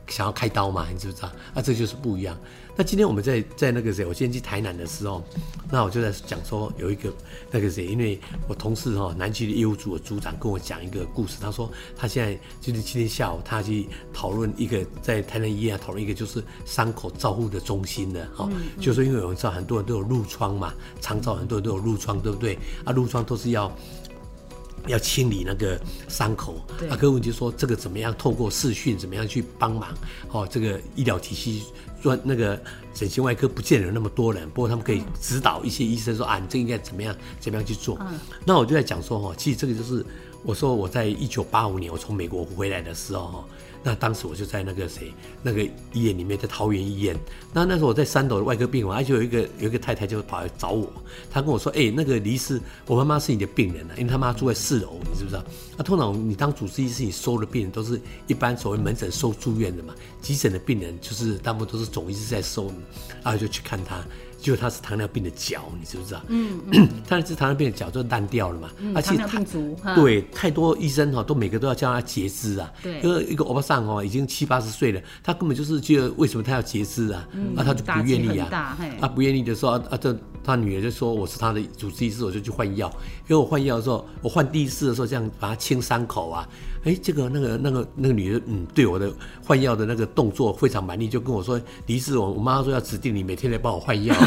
[0.08, 1.32] 想要开刀嘛，你知不知道？
[1.54, 2.38] 啊，这就是不一样。
[2.76, 5.24] 那今天我们在在那个谁，我今天去台南的时候，
[5.70, 7.14] 那我就在讲说有一个
[7.52, 22.58] 那个谁，因为我同事哈南区的业务组的组长跟我讲一个故事，他说他现在就是今天下午他去讨论一个在台南医院讨论一个就是伤口照护的中心的哈，嗯嗯、就是说因为我们知道很多人都有褥疮嘛，肠照很多人都有褥疮，对不对？
[22.84, 23.72] 啊，褥疮都是要。
[24.88, 28.14] 要清理那个伤口，对啊，各位就说这个怎么样？
[28.18, 29.94] 透过视讯怎么样去帮忙？
[30.32, 31.64] 哦，这个医疗体系
[32.02, 32.62] 专那个
[32.94, 37.98] 整形外科不见得那么多人，不过他们可以指导一些医生说啊，你这应该怎么样怎么样去做？
[38.02, 40.06] 嗯，那我就在讲说哈，其实这个就是
[40.44, 43.46] 我说我在一九八五年我从美国回来的时候哈。
[43.84, 47.16] 那当时我就在那个谁，那个医院里面，在桃园医院。
[47.52, 50.90] 那那时候我在三楼的外科病房，而且有一个有一个太太就跑来找我，
[51.30, 55.44] 她跟我说：“哎、那个李医师，我妈妈是你的病人啊，因为她妈住在四楼，你知不知道？
[55.78, 62.72] 那通常你当主治医师，你收的病人都是一般所谓门诊收住院的嘛，急诊的病人就是大部分都是总医师在收，
[63.22, 64.02] 然后就去看他。”
[64.44, 66.22] 就他是糖尿病的脚，你知不知道？
[66.28, 66.60] 嗯，
[67.08, 68.70] 他是糖尿病的脚就烂掉了嘛。
[68.94, 69.18] 而且。
[69.96, 72.70] 对，太多医生哈都每个都要叫他截肢啊。
[72.84, 73.00] 对。
[73.02, 77.26] 因为一个欧巴桑哈已经七八十岁了，他根本就是觉得为什么他要截肢啊？
[77.32, 77.54] 嗯。
[77.56, 78.78] 那他就不愿意啊。
[79.00, 82.92] 他不愿意的时候啊啊，这他女儿就说我是他的主治医师，我就去换药。
[83.30, 86.48] 因为我换药的时候，我换第一次的时候这样把它清伤口啊。
[86.84, 89.12] 哎，这个那个那个那个女的，嗯，对我的
[89.46, 94.14] 换药的那个动作非常满意，就跟我说：“李医师，我我妈说要指定你每天来帮我换药。”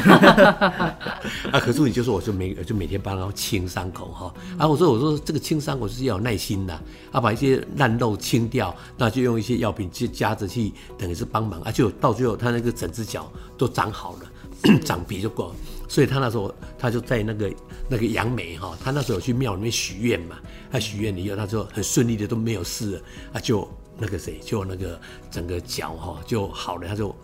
[1.52, 4.34] 啊，可是你就说，我就每就每天帮她清伤口哈。
[4.56, 6.72] 啊，我说我说这个清伤口是要有耐心的，
[7.12, 15.52] 啊，把一些烂肉清掉，那就用一些药品去夹着去，等于是帮忙啊，就到最后他那个整只脚都长好了， 长鼻就够。
[15.88, 17.52] 所以他那时候他就在那个
[17.88, 20.36] 那个杨梅哈，他那时候有去庙里面许愿嘛，
[20.70, 23.02] 他许愿以后，他就很顺利的都没有事了，
[23.34, 25.00] 啊，就那个谁，就那个
[25.30, 27.14] 整个脚哈就好了，他就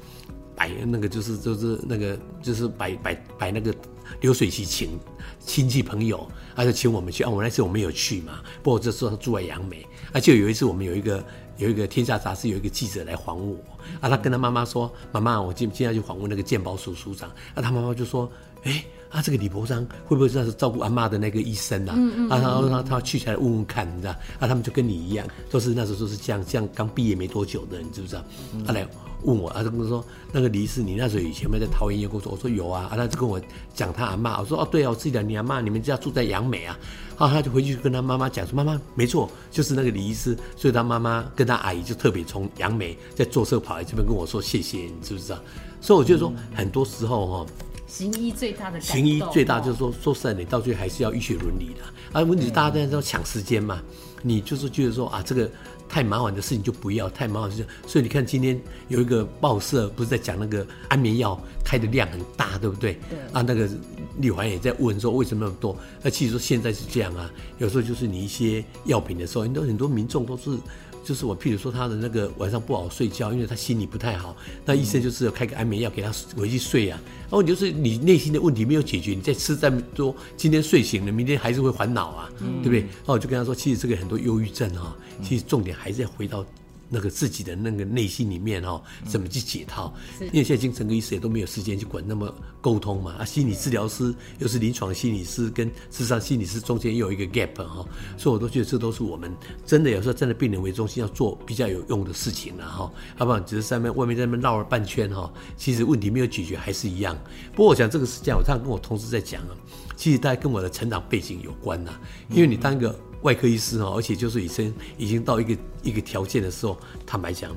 [0.55, 3.75] 摆那个就是就是那个就是摆摆摆那个
[4.21, 4.99] 流水席请
[5.41, 11.25] 亲戚朋友，他就请我们去啊，我那次我没有去嘛，不过这时候他住在杨梅，而且有一次我们有一个
[11.57, 13.59] 有一个天下杂志有一个记者来访问我，
[14.01, 18.31] 啊，他跟他妈妈说，妈妈，我今今天要去访问那个鉴宝署署长，啊，他妈妈就说。
[18.65, 21.95] 哎，啊，这个李伯璋会不会是那是照顾阿妈的那个医生啊？
[21.95, 24.13] 嗯嗯，嗯啊，然后他他去起来问问看，你知道？
[24.41, 28.25] 啊，他们就跟你一样，都是那时候都是这样，这样刚毕业没多久的，你知不知道？
[28.55, 28.89] 嗯、啊，来
[29.25, 32.33] 问我，啊，他跟我说那个李医师，你那时候以前有没有在桃园医院工作？
[32.33, 33.39] 我说有啊，啊，他就跟我
[33.75, 36.79] 讲他阿妈，我说哦，对啊，我记得你阿妈，你们家住在杨梅啊。
[37.19, 45.39] 啊，他就回去跟他妈妈讲说，妈妈，没错，就是那个李医师，所以他妈妈跟他阿姨就特别从杨梅在坐车跑来这边跟我说谢谢，你知不知道？
[45.81, 47.47] 所以我就说，很多时候哈。
[47.93, 52.23] 行医最大的感行医最大就是说，说实在，你到最后还是要医学伦理的啊。
[52.23, 53.83] 问题是大家在说抢时间嘛，
[54.23, 55.51] 你就是觉得说啊，这个
[55.91, 57.71] 太麻烦的事情就不要，太麻烦的事情。
[57.87, 62.95] 所以你看今天有一个报社不是在讲那个安眠药开的量很大，对不对？
[63.11, 63.19] 对。
[63.31, 63.69] 啊，那个
[64.17, 65.77] 立华也在问说为什么那么多？
[66.03, 70.57] 那其实说现在是这样啊，有时候就是你一些药品的时候，很多很多民众都是。
[71.05, 77.01] 就是我，譬如说他的那个晚上不好睡觉，因为他心里不太好，那医生就是要开个安眠药给他回去睡啊。
[77.33, 82.81] 然后就是你内心的问题没有解决，你再吃再多，今天睡醒了，明天还是会烦恼啊，对不对？
[82.81, 86.45] 然后我就跟他说，其实这个很多忧郁症啊，其实重点还是要回到。
[86.95, 89.93] 那个自己的那个内心里面哦，怎么去解套？
[90.21, 93.15] 嗯、因为现在精神科医师也都没有时间去管那么沟通嘛。
[93.19, 97.83] 啊，心理治疗师又是临床心理师，跟智商心理师中间又有一个 gap 哈，
[98.19, 102.93] 所以我都觉得这都是我们真的有时候站在病人为中心要做比较有用的事情了哈。
[103.19, 107.19] 要不然只是在面外面在那边绕了半圈哈，其实问题没有解决还是一样。
[107.53, 109.57] 不过我想这个是这样，我常常跟我同事在讲啊，
[109.97, 111.93] 其实大概跟我的成长背景有关呐，
[112.29, 112.95] 因为你当一个。
[113.23, 117.57] 外科医师哦，而且就是医生已经到一个一个条件的时候，坦白讲，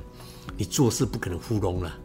[0.56, 1.98] 你做事不可能糊弄了，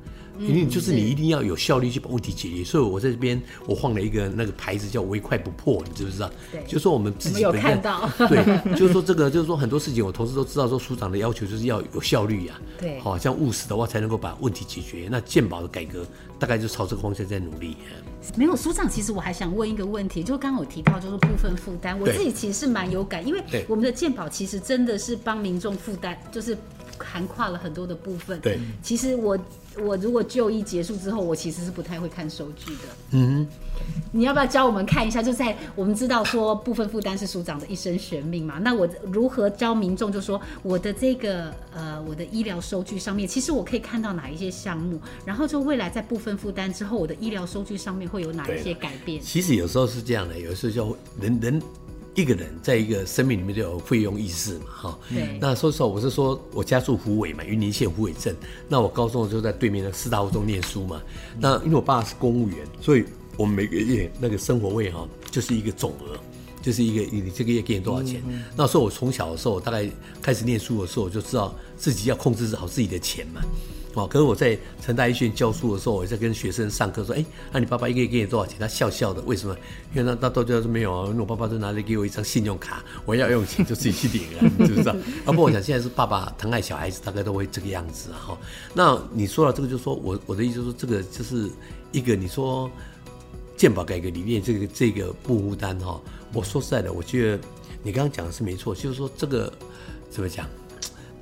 [0.47, 2.63] 因为就是你一定要有效率去把问题解决。
[2.63, 6.30] 所以我在这边我放了一个那个牌子叫“唯快不破”，你知不知道？
[6.51, 8.10] 对，就是说我们自己有看到。
[8.30, 12.60] 对，就是说这个就是说很多事情，我同事都知道说，署长的要求就是要有效率呀。
[12.80, 15.08] 对，好，这样务实的话才能够把问题解决。
[15.12, 16.06] 那健保的改革
[16.39, 17.77] 大概就朝这个方向在努力。
[18.36, 26.56] 没有署长，其实我还想问一个问题，就刚刚我提到就是部分负担，我自己其实是蛮有感，因为我们的健保其实真的是帮民众负担，就是
[26.99, 28.39] 涵跨了很多的部分。
[28.39, 29.36] 对，其实我
[29.80, 32.82] 我如果就医结束之后，我其实是不太会看收据的。
[33.12, 33.48] 嗯。
[34.12, 35.24] 你要不要教我们看一下？
[35.24, 38.60] 就在我们知道说部分负担是署长的一生悬命嘛？
[38.60, 40.12] 那我如何教民众？
[40.12, 45.00] 就说我的这个呃，我的医疗收据上面，其实我可以看到哪一些项目？
[45.26, 49.20] 然后就未来在部分负担之后，我的医疗收据上面会有哪一些改变？
[49.22, 51.62] 其实有时候是这样的，有时候就人人
[52.15, 55.00] 一个人在一个生命里面就有费用意识嘛，哈。
[55.39, 58.36] 那说实话，我是说我家住湖尾嘛，云林县湖尾镇。
[58.67, 61.02] 那我高中就在对面的师大附中念书嘛。
[61.39, 63.06] 那因为我爸是公务员，所以。
[63.38, 66.19] 我们每个月那个生活费哈，就是一个总额，
[66.62, 68.21] 就是一个你这个月给你多少钱。
[68.58, 69.89] 那时候我从小的时候，大概
[70.21, 73.41] 开始念书的时候，我就知道自己要控制好自己的钱嘛。
[73.93, 78.58] 哦，可是我在成大医学院教书的时候，我在跟学生上课说，哎，那、你爸爸一个月给你多少钱？
[78.60, 79.56] 他笑笑的，为什么？
[79.93, 84.93] 因为那那都叫说没有啊，因为我爸爸就拿着给我一张信用卡，我要用钱就自己去领了，你知不知道？
[85.25, 88.38] 啊，不过我想现在是爸爸疼爱小孩子，大概都会这个样子哈。
[88.73, 91.49] 那你说了这个，就是说我我的意思是说，这个就是
[91.91, 92.69] 一个你说。
[93.58, 96.01] 健保改革里面这个这个不负担哈，
[96.34, 97.39] 我说实在的，我觉得
[97.84, 99.54] 你刚刚讲的是没错，就是说这个
[100.10, 100.49] 怎么讲？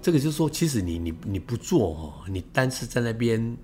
[0.09, 3.55] 这个就是说，其实你你你不做哦，你单是在那边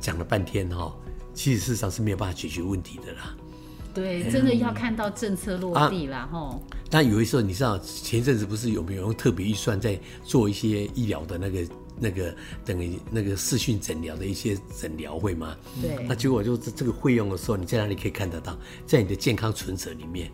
[0.00, 0.92] 讲了半天哈，
[1.32, 3.36] 其实事实上是没有办法解决问题的啦。
[3.94, 6.58] 对，真的要看到政策落地了哈。
[6.90, 11.64] 但有的时候你知道，前一阵子不是有没有用特别预算在做一些医疗的那个？
[12.00, 12.34] 那个
[12.64, 15.56] 等于那个视讯诊疗的一些诊疗会吗？
[15.80, 16.04] 对。
[16.08, 18.58] 那结果就是这个费用的时候，你在哪里可以看得到？
[18.84, 20.28] 在你的健康存折里面。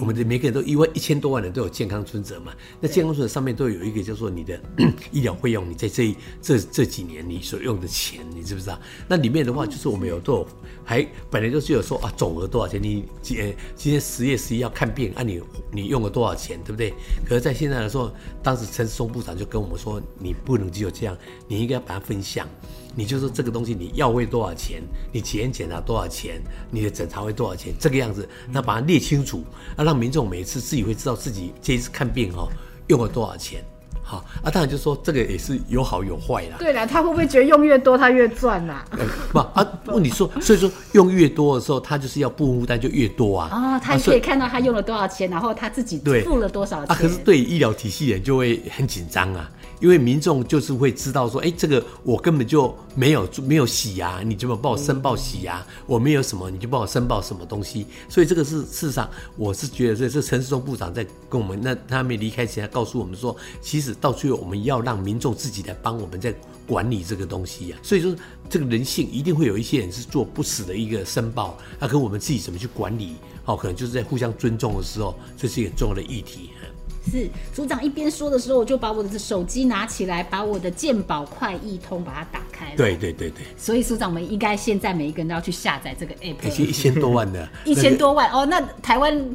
[0.00, 2.52] 我们的每个人都一万一千多万人都有健康存折嘛？
[2.80, 4.60] 那健康存折上面都有一个叫做你的
[5.12, 8.78] 医疗费用，你在这这这几年你所用的钱，你知不知道？
[9.08, 10.48] 那里面的话就是我们有都有，
[10.84, 12.82] 还本来就是有说啊总额多少钱？
[12.82, 13.36] 你今
[13.74, 15.40] 今天十月十一要看病，啊你
[15.72, 16.92] 你用了多少钱，对不对？
[17.24, 22.48] 可是，在现在的时候，当时陈时中部长就跟我们说，你不能只有这样，你应该要把它分项。
[22.96, 24.82] 你就说这个东西，你药费多少钱？
[25.12, 26.40] 你检验检查多少钱？
[26.70, 27.74] 你的诊查费多少钱？
[27.78, 29.42] 这个样子，那把它列清楚，
[29.76, 32.48] 啊，让民众每次自己会知道自己这一次看病哈
[32.88, 33.64] 用了多少钱。
[34.14, 36.56] 好啊，当然就说这个也是有好有坏啦。
[36.58, 38.98] 对啦，他会不会觉得用越多他越赚呐、啊？
[39.32, 43.48] 不啊，问你说，所以说用越多的时候，他就是要部分负担就越多啊。
[43.52, 46.92] 哦，他可以看到他用了多少钱，然后他自己付了多少钱。
[46.92, 49.50] 啊，可是对医疗体系人就会很紧张啊。
[49.80, 57.86] 因为民众就是会知道说，哎，这个我根本就没有没有洗牙，你就帮我申报洗牙，我没有什么，你就帮我申报什么东西。
[58.08, 66.34] 所以这个是事实上，我是觉得这是陈世忠部长在跟我们，那他没离开前，他告诉我们说，其实到最后我们要让民众自己来帮我们在
[66.66, 67.78] 管理这个东西呀。
[67.82, 68.14] 所以说，
[68.50, 73.14] 这个人性一定会有一些人是做不死的一个申报，那跟我们自己怎么去管理，
[73.46, 76.50] 哦，可能就是在互相尊重的时候，这是一个很重要的议题。
[77.10, 82.76] 是组长一边说的时候，我就把我的手机拿起来，把我的鉴宝快易通把它打开了。
[82.76, 83.44] 对对对对。
[83.56, 86.46] 所以组长，我们应该现在每一个人都要去下载这个 app。
[86.46, 87.48] 已经一千多万的。
[87.64, 89.34] 一千多万哦，那台湾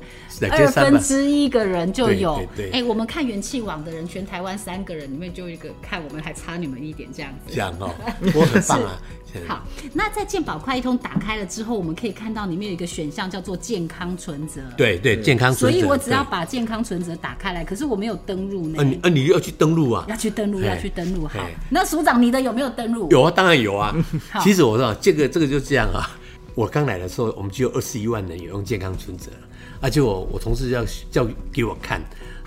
[0.51, 2.37] 二分之一个人就有。
[2.55, 2.79] 对对。
[2.79, 7.53] 哎，我们看元气网的人，全台湾三个人里面就一个，看我们还差你们一点这样子。
[7.53, 7.93] 这样哦，
[8.35, 8.99] 我很棒啊。
[9.47, 9.63] 好，
[9.93, 14.61] 那在健保快易通打开了之后，我们可以看到里面有一个选项叫做健康存折。
[14.77, 15.79] 对对，健康存折。
[15.79, 18.75] 所以我只要把健康存折打开来，可是我没有登录呢。
[18.77, 20.05] 呃，你呃，你要去登录啊？
[20.09, 21.27] 要去登录，要去登录。
[21.27, 23.07] 好，那署长你的有没有登录？
[23.11, 23.95] 有啊，当然有啊。
[24.41, 26.09] 其实我知道这个这个就这样啊。
[26.55, 29.31] 我刚来的时候，我们只有二十一万人有用健康存折，
[29.79, 32.01] 而且我我同事要叫给我看。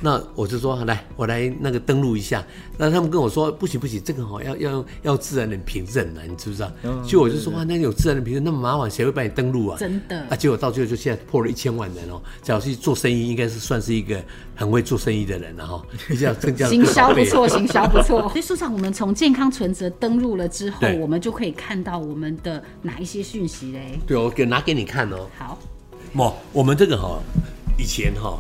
[0.05, 2.45] 那我就说来，我来那个登录一下。
[2.77, 6.73] 那他们跟我说不行不行，这个哈要要要自然人凭证呢，你知不知道？
[7.07, 9.79] 就、哦、我就说啊，那有自然人凭证那么麻烦，谁会帮你登录啊？
[9.79, 10.19] 真的。
[10.29, 12.21] 啊，结果到最后就现在破了一千万人哦。
[12.43, 14.21] 假如去做生意，应该是算是一个
[14.57, 15.81] 很会做生意的人了哈。
[16.09, 18.23] 比较增加行销不错，行销不错。
[18.31, 24.01] 所以署长，我们从健康存折登录了之后，我们就可以看到我们的哪一些讯息嘞？
[24.05, 25.29] 对，我给拿给你看哦。
[25.39, 25.59] 好。
[26.15, 27.21] 哦，我们这个哈，
[27.79, 28.37] 以前哈。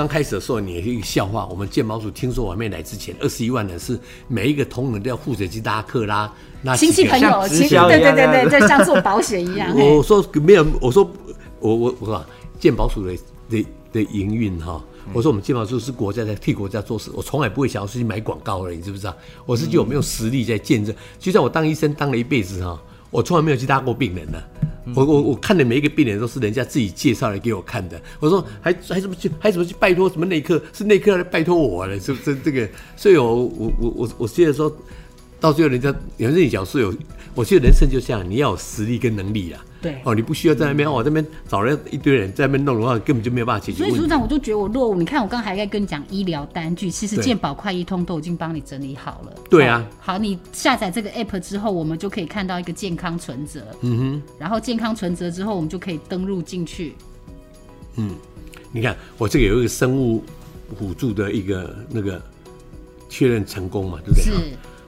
[0.00, 1.46] 刚开始的时候，你有一个笑话。
[1.50, 6.32] 我们健保署听说我还没来之前，二十一万人是每一个同仁都要负责去拉客拉
[6.62, 9.68] 拉亲戚朋友，亲戚对对对对，就像做保险一样。
[9.76, 11.04] 我说没有，我说
[11.58, 12.24] 我我我说
[12.58, 13.14] 健保署的
[13.50, 14.82] 的的营运哈，
[15.12, 19.14] 我说我们健保署是国家在替国家做事，我从来不会想要去买广告的，你知不知道？
[19.44, 20.96] 我是就有没有实力在见证。
[21.18, 22.80] 就像我当医生当了一辈子哈，
[23.10, 24.42] 我从来没有去搭过病人呢。
[24.94, 28.00] 我我我看的每一个病人都是人家自己介绍来给我看的。
[28.18, 30.60] 我说还还怎么去还怎么去拜托什么内科？
[30.72, 32.68] 是内科来拜托我了，是不是这个？
[32.96, 34.74] 所以我我我我我记得说，
[35.38, 36.92] 到最后人家有人讲说有，
[37.34, 39.64] 我觉得人生就这样，你要有实力跟能力啊。
[39.82, 43.78] 对哦，你不需要在那边哦，这边找了一堆人在那边弄的话，根本就没有办法解决。
[43.78, 44.94] 所以组长，我就觉得我落伍。
[44.94, 49.32] 你看，我刚才还在跟你讲医疗单据，其实健保快一通都已经帮你整理好了。
[49.48, 49.86] 对啊。
[49.98, 53.62] 好，你下载这个 app 之后，我们就可以看到一个健康存折。
[53.80, 54.22] 嗯哼。
[54.38, 56.94] 然后健康存折之后，我们就可以登录进去。
[57.96, 58.10] 嗯，
[58.72, 60.22] 你看我这个有一个生物
[60.78, 62.20] 辅助的一个那个
[63.08, 64.22] 确认成功嘛，对不对？
[64.24, 64.30] 是。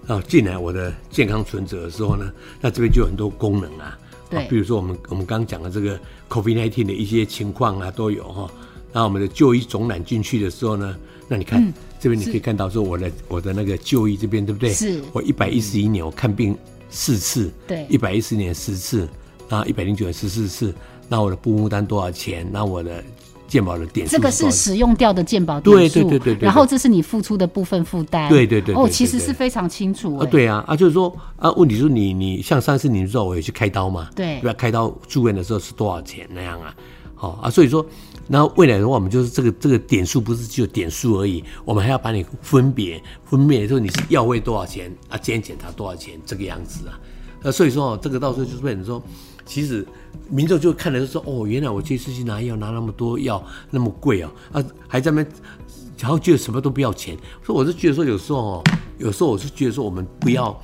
[0.06, 2.30] 然后进来我的健康存折的时候呢，
[2.60, 3.98] 那这边就有很多功能啊。
[4.32, 5.96] 对，比如说我们我们刚刚讲的这个
[6.28, 8.50] COVID-19 的一些情况啊，都有哈。
[8.92, 10.96] 那我们的就医总览进去的时候呢，
[11.28, 14.72] 那你看、嗯、这边你可以看到说我的我的那个就医这边对不对？
[14.72, 15.00] 是。
[15.12, 16.56] 我一百一十一年我看病
[16.90, 19.08] 四次，对，一百一十年十次，
[19.48, 20.74] 然后一百零九年十四次，
[21.08, 22.46] 那我的部分负担多少钱？
[22.52, 23.04] 那我的。
[23.52, 26.46] 健保的点数，这个是使用掉的健保点数，对对对对，对。
[26.46, 28.82] 然后这是你付出的部分负担，对对对，对。
[28.82, 30.16] 哦，其实是非常清楚。
[30.16, 34.08] 啊，对啊，啊，就是说啊，问题是你你像上次你知道我有去开刀嘛？
[34.16, 34.54] 对，对吧？
[34.56, 36.74] 开刀住院的时候是多少钱那样啊？
[37.14, 37.84] 好啊，所以说，
[38.26, 46.98] 那未来的话，我们就是这个这个点数不是只有点数而已，我们还要把你分别分别说你是药费多少钱啊，今天检查多少钱这个样子啊？
[47.42, 49.02] 呃，所以说这个到时候就是变成说。
[49.44, 49.84] 其实
[50.28, 55.28] 民众就看了就说哦，原来我这次去拿药拿那么多药那么贵啊啊，还在那边，
[55.98, 57.16] 然后觉得什么都不要钱。
[57.44, 58.64] 所以我是觉得说有时候哦，
[58.98, 60.58] 有时候我是觉得说我们不要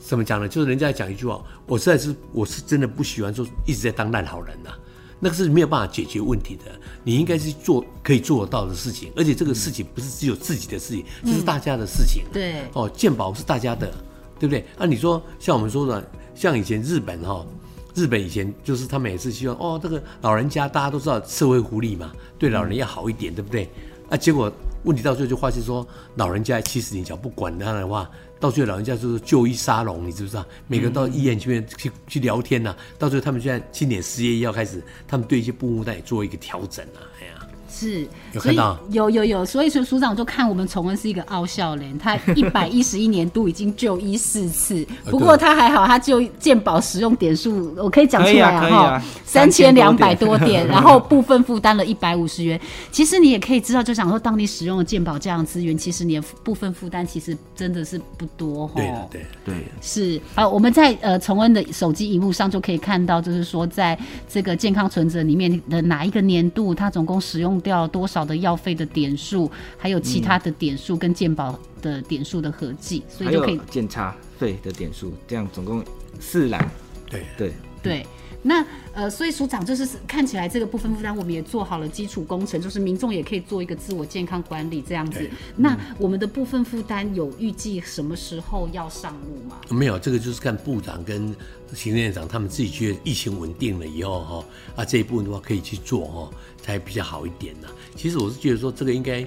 [0.00, 0.48] 怎么讲呢？
[0.48, 4.78] 就是人家讲一句话，我实在是我是真的不喜欢说一直在当烂好人呐、啊，
[5.20, 6.62] 那个是没有办法解决问题的。
[7.02, 12.24] 你应该是做可以做得到的事情，而且这个事情不是只有自己的事情，这、嗯、是大家的事情。
[12.32, 13.92] 对哦，健保是大家的，
[14.38, 14.64] 对不对？
[14.78, 17.46] 那、啊、你说像我们说的，像以前日本哈、哦。
[17.94, 23.68] 日本以前就是他们也是希望哦，这个老人家大家都知道社会福利嘛，对老人要好一点，对不对？
[24.10, 25.86] 啊，结果问题到最后就发现说，
[26.16, 30.44] 老人家七十年只要不管他的话，到最后老人家就是就医沙龙，你知不知道？
[30.66, 37.43] 每个到医院去面去去聊天呐、到最后他们现在今年失业要开始，他们对一些部分也做一个调整啊，哎呀。
[37.68, 38.78] 是，有看到？
[38.90, 52.60] 有有有，所以说署长就看我们崇恩是一个傲笑脸，他一百一十一年度已经就医四次，不过他还好，他就健保使用点数，我可以讲出来啊哈，三千两百多点，然后部分负担了一百五十元。
[52.92, 58.74] 其实你也可以知道，就想说，当你使用了健保这样的资源，其实你的部分负担其实真的是不多哈。
[58.76, 63.98] 对对对，是好，我们在呃崇恩的手机荧幕上就可以看到，就是说在
[64.28, 75.84] 这个健康存折里面的哪一个年度，它总共使用掉多少的药费的点数，还有其他的点数跟健保的点数的合计，嗯，所以就可以检查费的点数，这样总共
[76.20, 76.70] 四栏。
[77.10, 77.52] 对对
[77.82, 78.06] 对。
[78.46, 85.26] 那呃，所以署长就是看起来这个部分负担，我们也做好了基础工程，就是民众也可以做一个自我健康管理这样子。
[85.56, 89.56] 那我们的部分负担有预计什么时候要上路吗？
[89.70, 91.34] 没有，这个就是看部长跟
[91.74, 94.44] 行政院长他们自己觉得疫情稳定了以后哈，
[94.76, 96.30] 啊这一部分的话可以去做哈，
[96.62, 97.68] 才比较好一点呢。
[97.96, 99.26] 其实我是觉得说这个应该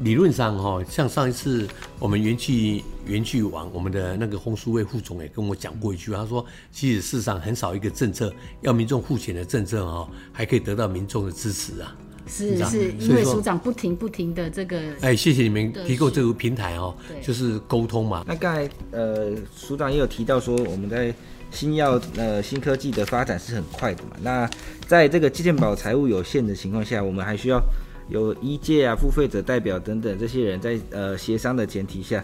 [0.00, 1.68] 理论上哈，像上一次
[1.98, 8.32] 我们园区园区网，我们的那个洪淑慧副总也跟我讲过一句，他说，其实世上很少一个政策
[8.62, 11.96] 要民众付钱的政策哈，还可以得到民众的支持啊。
[12.26, 18.24] 是是，因为署长不停不停的这个，哎，谢谢你们提供这个平台哦，就是沟通嘛。
[18.26, 21.14] 那刚才呃，署长也有提到说，我们在
[21.54, 24.10] 新药呃新科技的发展是很快的嘛。
[24.20, 24.50] 那
[24.86, 27.62] 在这个健保财务有限的情况下，我们还需要
[28.10, 32.22] 有医界啊、付费者代表等等这些人在呃协商的前提下，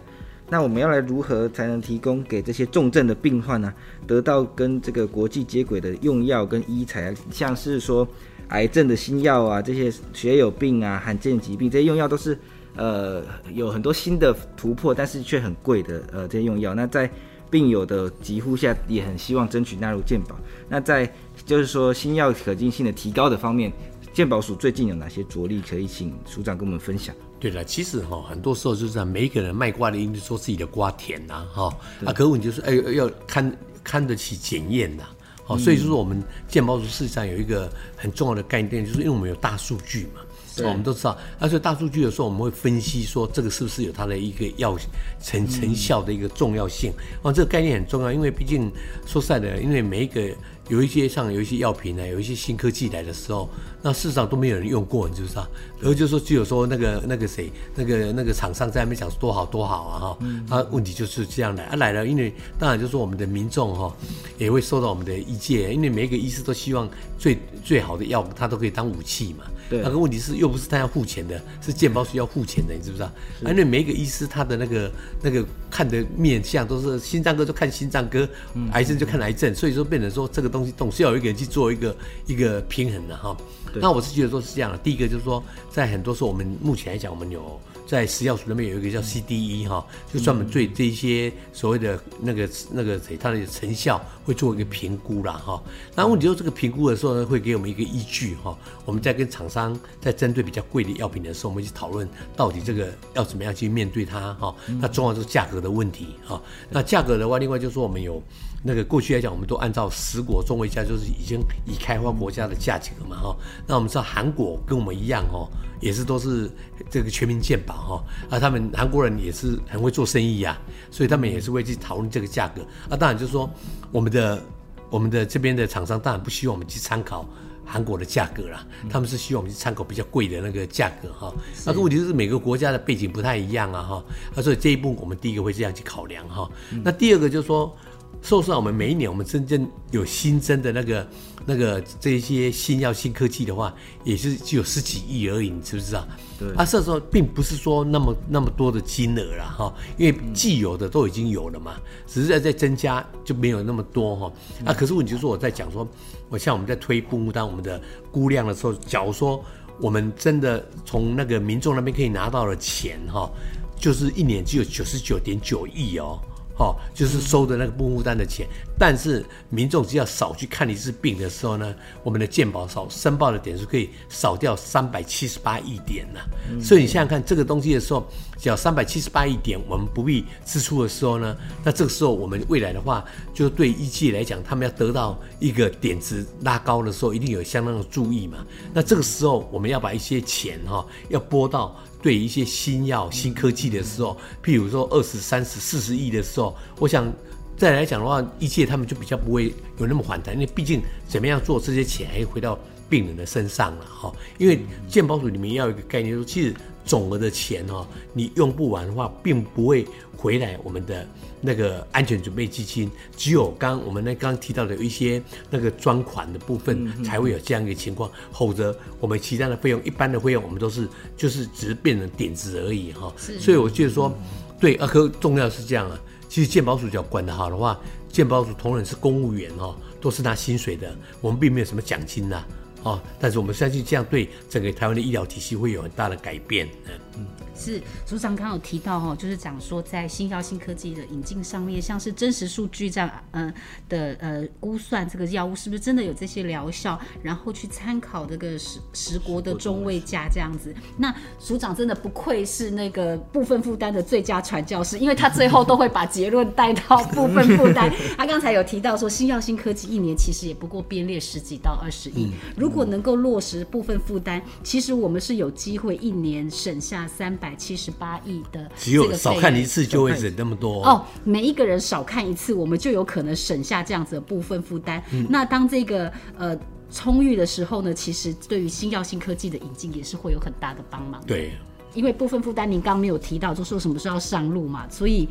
[0.50, 3.72] 那我们要来如何才能提供给这些重症的病患呢、
[4.06, 8.06] 得到跟这个国际接轨的用药跟医材，像是说。
[8.50, 12.36] 癌症的新药啊，这些血友病啊、罕见疾病这些用药都是，
[12.74, 13.22] 呃，
[13.54, 16.74] 有很多新的突破，但是却很贵的，呃，这些用药。
[16.74, 17.08] 那在
[17.50, 20.36] 病友的疾呼下，也很希望争取纳入健保。
[20.68, 21.12] 那在
[21.44, 23.72] 就是说新药可进性的提高的方面，
[24.12, 27.14] 健保署最近有哪些着力可以请署长跟我们分享？
[27.40, 31.74] 对了，其实哈，很多时候就是每一个人卖瓜的一定说自己的瓜甜呐，哈，
[32.04, 35.04] 啊，可问题就是，哎，要看看得起检验呐。
[35.46, 40.20] 哦，所以就是我们健保署事实上有一个很重要的概念，就是因为我们有大数据嘛，
[40.68, 44.76] 我们都知道，而且大数据的时候，我们会分析说这个是不是有它的一个药
[45.22, 46.92] 成成效的一个重要性。
[47.22, 48.70] 哦，这个概念很重要，因为毕竟
[49.06, 50.20] 说实在的，因为每一个。
[50.68, 53.50] 有一些像有一些药品呢，有一些新科技来的时候，
[53.82, 55.46] 那事实上都没有人用过，你知不知道？
[55.80, 60.18] 然后就说只有说那个那个谁，那个那个厂商在那边讲多好多好啊哈，
[60.48, 63.94] 他问题就是这样来啊来了，因为当然就是说我们的民众哈
[64.38, 69.44] 也会受到我们的意见，因为每一个医师都希望最最好的药他都可以当武器嘛。
[69.70, 73.10] 对，那个问题是又不是他要付钱的，是健保需要付钱的，你知不知道？
[73.46, 74.90] 因为每一个医师他的那个
[75.22, 78.28] 那个看的面相都是心脏科就看心脏科，
[78.72, 80.74] 癌症就看癌症，所以说变成说这个东西。
[80.76, 83.36] 总是要有一个人去做一个一个平衡的哈。
[83.74, 84.78] 那我是觉得说是这样的。
[84.78, 95.62] 第一个就是说，在很多时候，我们目前来讲，我们有在食药署那边有一个叫 CDE 哈，就专门对这一些所谓的那个那个谁，它的成效会做一个评估啦哈。
[95.94, 98.56] 那问题就是这个评估的时候呢，会给我们一个依据哈。
[98.84, 104.54] 我们在跟厂商在针对比较贵的药品的时候，我们一起讨论到底这个要怎么样去面对它哈。
[104.80, 106.40] 那重要就是价格的问题哈。
[106.68, 108.22] 那价格的话，另外就是说我们有。
[108.62, 113.36] 那个过去来讲，我们都按照十国中位价，就是已经已开发国家的价钱了嘛哈。
[113.66, 115.48] 那我们知道韩国跟我们一样哦，
[115.80, 116.50] 也是都是
[116.90, 118.04] 这个全民健保哈。
[118.28, 120.58] 啊，他们韩国人也是很会做生意呀，
[120.90, 122.60] 所以他们也是会去讨论这个价格。
[122.90, 123.50] 啊，当然就是说，
[123.90, 124.42] 我们的
[124.90, 127.26] 我们的这边的厂商当然不希望我们去参考
[127.64, 131.32] 韩国的价格啦，他们是希望我们去参考比较贵的那个价格哈。
[131.64, 134.04] 那个问题是每个国家的背景不太一样啊哈。
[134.36, 136.46] 啊，所以这一步我们第一个会这样去考量哈。
[136.84, 137.74] 那第二个就是说。
[138.22, 141.08] 说实话，我们每一年我们真正有新增的那个、
[141.46, 146.06] 那个这些新药、新科技的话，也是只有十几亿而已，你知不知道？
[146.38, 146.54] 对。
[146.54, 154.32] 啊，所以说并不是说那么那么多的金额了哈，因为既有的都已经有了嘛，只是在在增加就没有那么多哈。
[154.66, 155.88] 啊，可是问题就是我在讲说，
[156.28, 157.80] 我像我们在推布幕当我们的
[158.12, 159.42] 估量的时候，假如说
[159.80, 163.28] 我们真的从那个民众那边可以拿到的钱哈，
[163.76, 166.20] 就是一年只有九十九点九亿哦。
[166.60, 168.46] 哦，就是收的那个不负担的钱，
[168.78, 176.20] 但是民众只要少去看一次病的时候呢，我们的健保少申报的点数可以少掉三百七十八亿点呢。
[176.62, 178.06] 所以你想想看，这个东西的时候，
[178.38, 181.34] 只要三百七十八亿点，我们不必支出的时候呢，
[181.64, 183.02] 那这个时候我们未来的话，
[183.32, 188.44] 就对医界来讲，他们要得到一个点值拉高的时候，一定有相当的注意嘛。
[188.74, 191.74] 那这个时候我们要把一些钱哈，要拨到。
[192.02, 197.12] 对一些新药、新科技的时候，譬如说二十三十、四十亿的时候，我想
[197.56, 204.12] 再来讲的话，一切他们就比较不会有那么反弹，因为毕竟怎么样做这些钱还回到病人的身上了哈。
[204.38, 206.54] 因为健保署里面要有一个概念说，其实。
[206.90, 209.86] 总额的钱哦，你用不完的话，并不会
[210.16, 211.06] 回来我们的
[211.40, 212.90] 那个安全准备基金。
[213.16, 218.10] 只有刚我们那刚刚提到的有一些那个专款的部分，才会有这样一个情况。
[218.32, 223.14] 否则我们其他的费用，一般的费用，我们都是就是只是变成点子而已哈。
[223.38, 224.12] 所以我觉得说，
[224.58, 225.96] 对，啊，哥重要是这样啊。
[226.28, 227.78] 其实健保署只要管得好的话，
[228.10, 232.44] 健保署同仁是公务员哦，都是拿薪水的，我们并没有什么奖金呐。
[232.82, 236.68] 哦，但是我们相信这样对整个台湾的医疗体系会有很大的改变。
[237.16, 237.26] 嗯。
[237.60, 243.52] 是组长刚刚有提到哈，就是讲说在新药新科技的引进上面，像是真实数据这样，嗯
[243.88, 250.74] 的呃估算这个药物是不是真的有这些疗效，然后去参考这个十十国的中位价这样子。
[250.96, 257.92] 那组长真的不愧是那个部分负担的最佳传教士，因为他最后都会把结论带到部分负担。
[258.16, 267.49] 他刚才有提到说，新药新科技一年其实也不过编列十几到二十亿，如果能够落实部分负担，其实我们是有机会一年省下三百。
[267.50, 271.04] 百七十八亿的，只有少看一次就会省那么多哦。
[271.24, 275.02] 每一个人少看一次，我们就有可能省下这样子的部分负担。
[275.12, 276.56] 嗯、那当这个呃
[276.92, 281.20] 充裕的时候呢，其实对于新药新科技的引进也是会有很大的帮忙。
[281.26, 281.50] 对，
[281.92, 285.28] 因为部分负担您刚刚没有提到，就说什么时候要上路嘛，所以。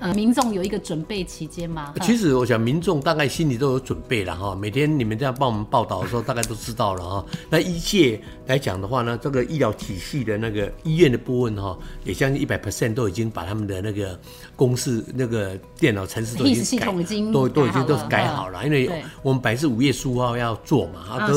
[0.00, 1.92] 呃，民众有一个准备期间吗？
[2.00, 4.54] 其实我想，民众大概心里都有准备了哈。
[4.54, 7.26] 每天你们这样帮我们报道的时候，大概都知道了哈。
[7.50, 14.18] 那一切来讲的话呢，这个医疗体系的那个医院的部分哈，也将近一百 percent 都已经把他们的那个
[14.60, 16.84] 公式、那个电脑程式都已经改，
[17.32, 18.62] 都都已经都是改好了。
[18.66, 18.90] 因为
[19.22, 21.34] 我们本来是五月十五号要做嘛，啊，都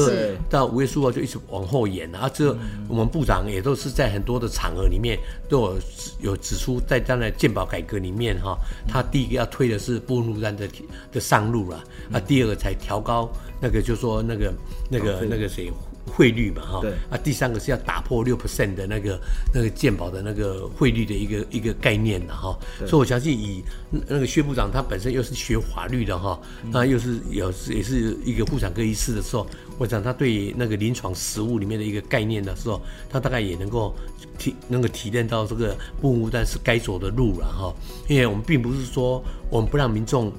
[0.50, 2.30] 到五月十五号就一直往后延了啊。
[2.34, 2.54] 这
[2.90, 5.18] 我们部长也都是在很多的场合里面
[5.48, 5.80] 都有
[6.20, 8.58] 有指出，在这样的健保改革里面哈。
[8.90, 10.68] 他第一个要推的是部分负担的
[11.10, 14.54] 的上路了，啊，第二个才调高那个，就说那个
[14.90, 15.72] 那个那个谁
[16.06, 19.20] 汇率嘛，哈，对，啊，第三个是要打破六 percent 的那个
[19.54, 23.64] 那个健保的那个汇率的一个一个概念的哈，所以我相信以
[24.08, 26.40] 那个薛部长他本身又是学法律的哈，
[26.72, 29.48] 那又是有也是一个妇产科医师的时候，
[29.78, 33.94] 我想他对那个临床实务里面的一个概念的时候，他大概也能够。
[34.36, 37.72] 体能够体验到这个部分负担是该走的路了哈，
[38.08, 40.34] 因为我们并不是说我们不让民众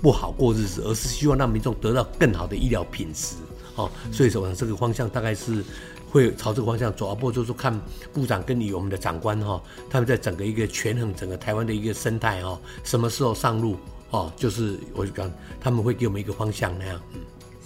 [0.00, 3.34] 不好过日子，而是希望让民众得到更好的医疗品质
[3.76, 3.90] 哦。
[4.12, 5.64] 所以说，这个方向大概是
[6.10, 7.78] 会朝这个方向走，而不就是说看
[8.12, 13.76] 部长跟你我们的长官哈，他们在整个一个权衡整个台湾的一个生态哦，什么时候上路
[14.10, 17.00] 哦，就是我就讲他们会给我们一个方向那样。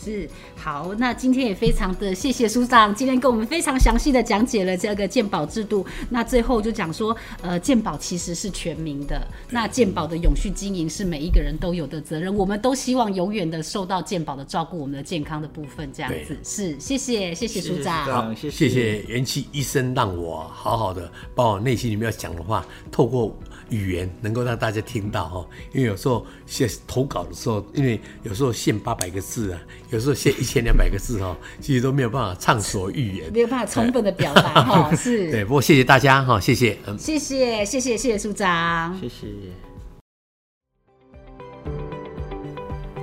[0.02, 5.84] 是好，那今天也非常的谢谢署长，今天跟我们非常详细的讲解了这个鉴宝制度。
[6.10, 16.36] 那最后就讲说，呃，鉴宝其实是全民的，那鉴宝的永续经营是每一个人都有的责任，我们都希望永远的受到鉴宝的照顾，我们的健康的部分这样子。
[16.44, 23.36] 是，谢谢，谢谢署长，好，谢谢元气医生让我好好的把我内心里面要讲的话透过。
[23.68, 29.60] 语言能够让大家听到哈，因为有时候写投稿的时候，因为有时候限八百个字啊，
[29.90, 34.94] 有时候限一千两百个字哈， 其实都没有办法畅所欲言，没有办法充分的表达哈。
[34.96, 39.26] 是，对，不过谢谢大家哈，谢谢，嗯，谢谢，谢谢，谢谢署长，谢谢，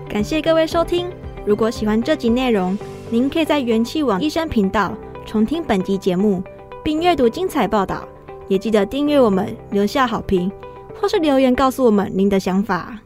[0.10, 1.10] 感谢各位收听。
[1.46, 2.78] 如果喜欢这集内容，
[3.10, 4.96] 您可以在元气网医生频道
[5.26, 6.42] 重听本集节目，
[6.84, 8.08] 并阅读精彩报道。
[8.48, 10.52] 也记得订阅我们，留下好评，
[11.00, 13.00] 或是留言告诉我们您的想法。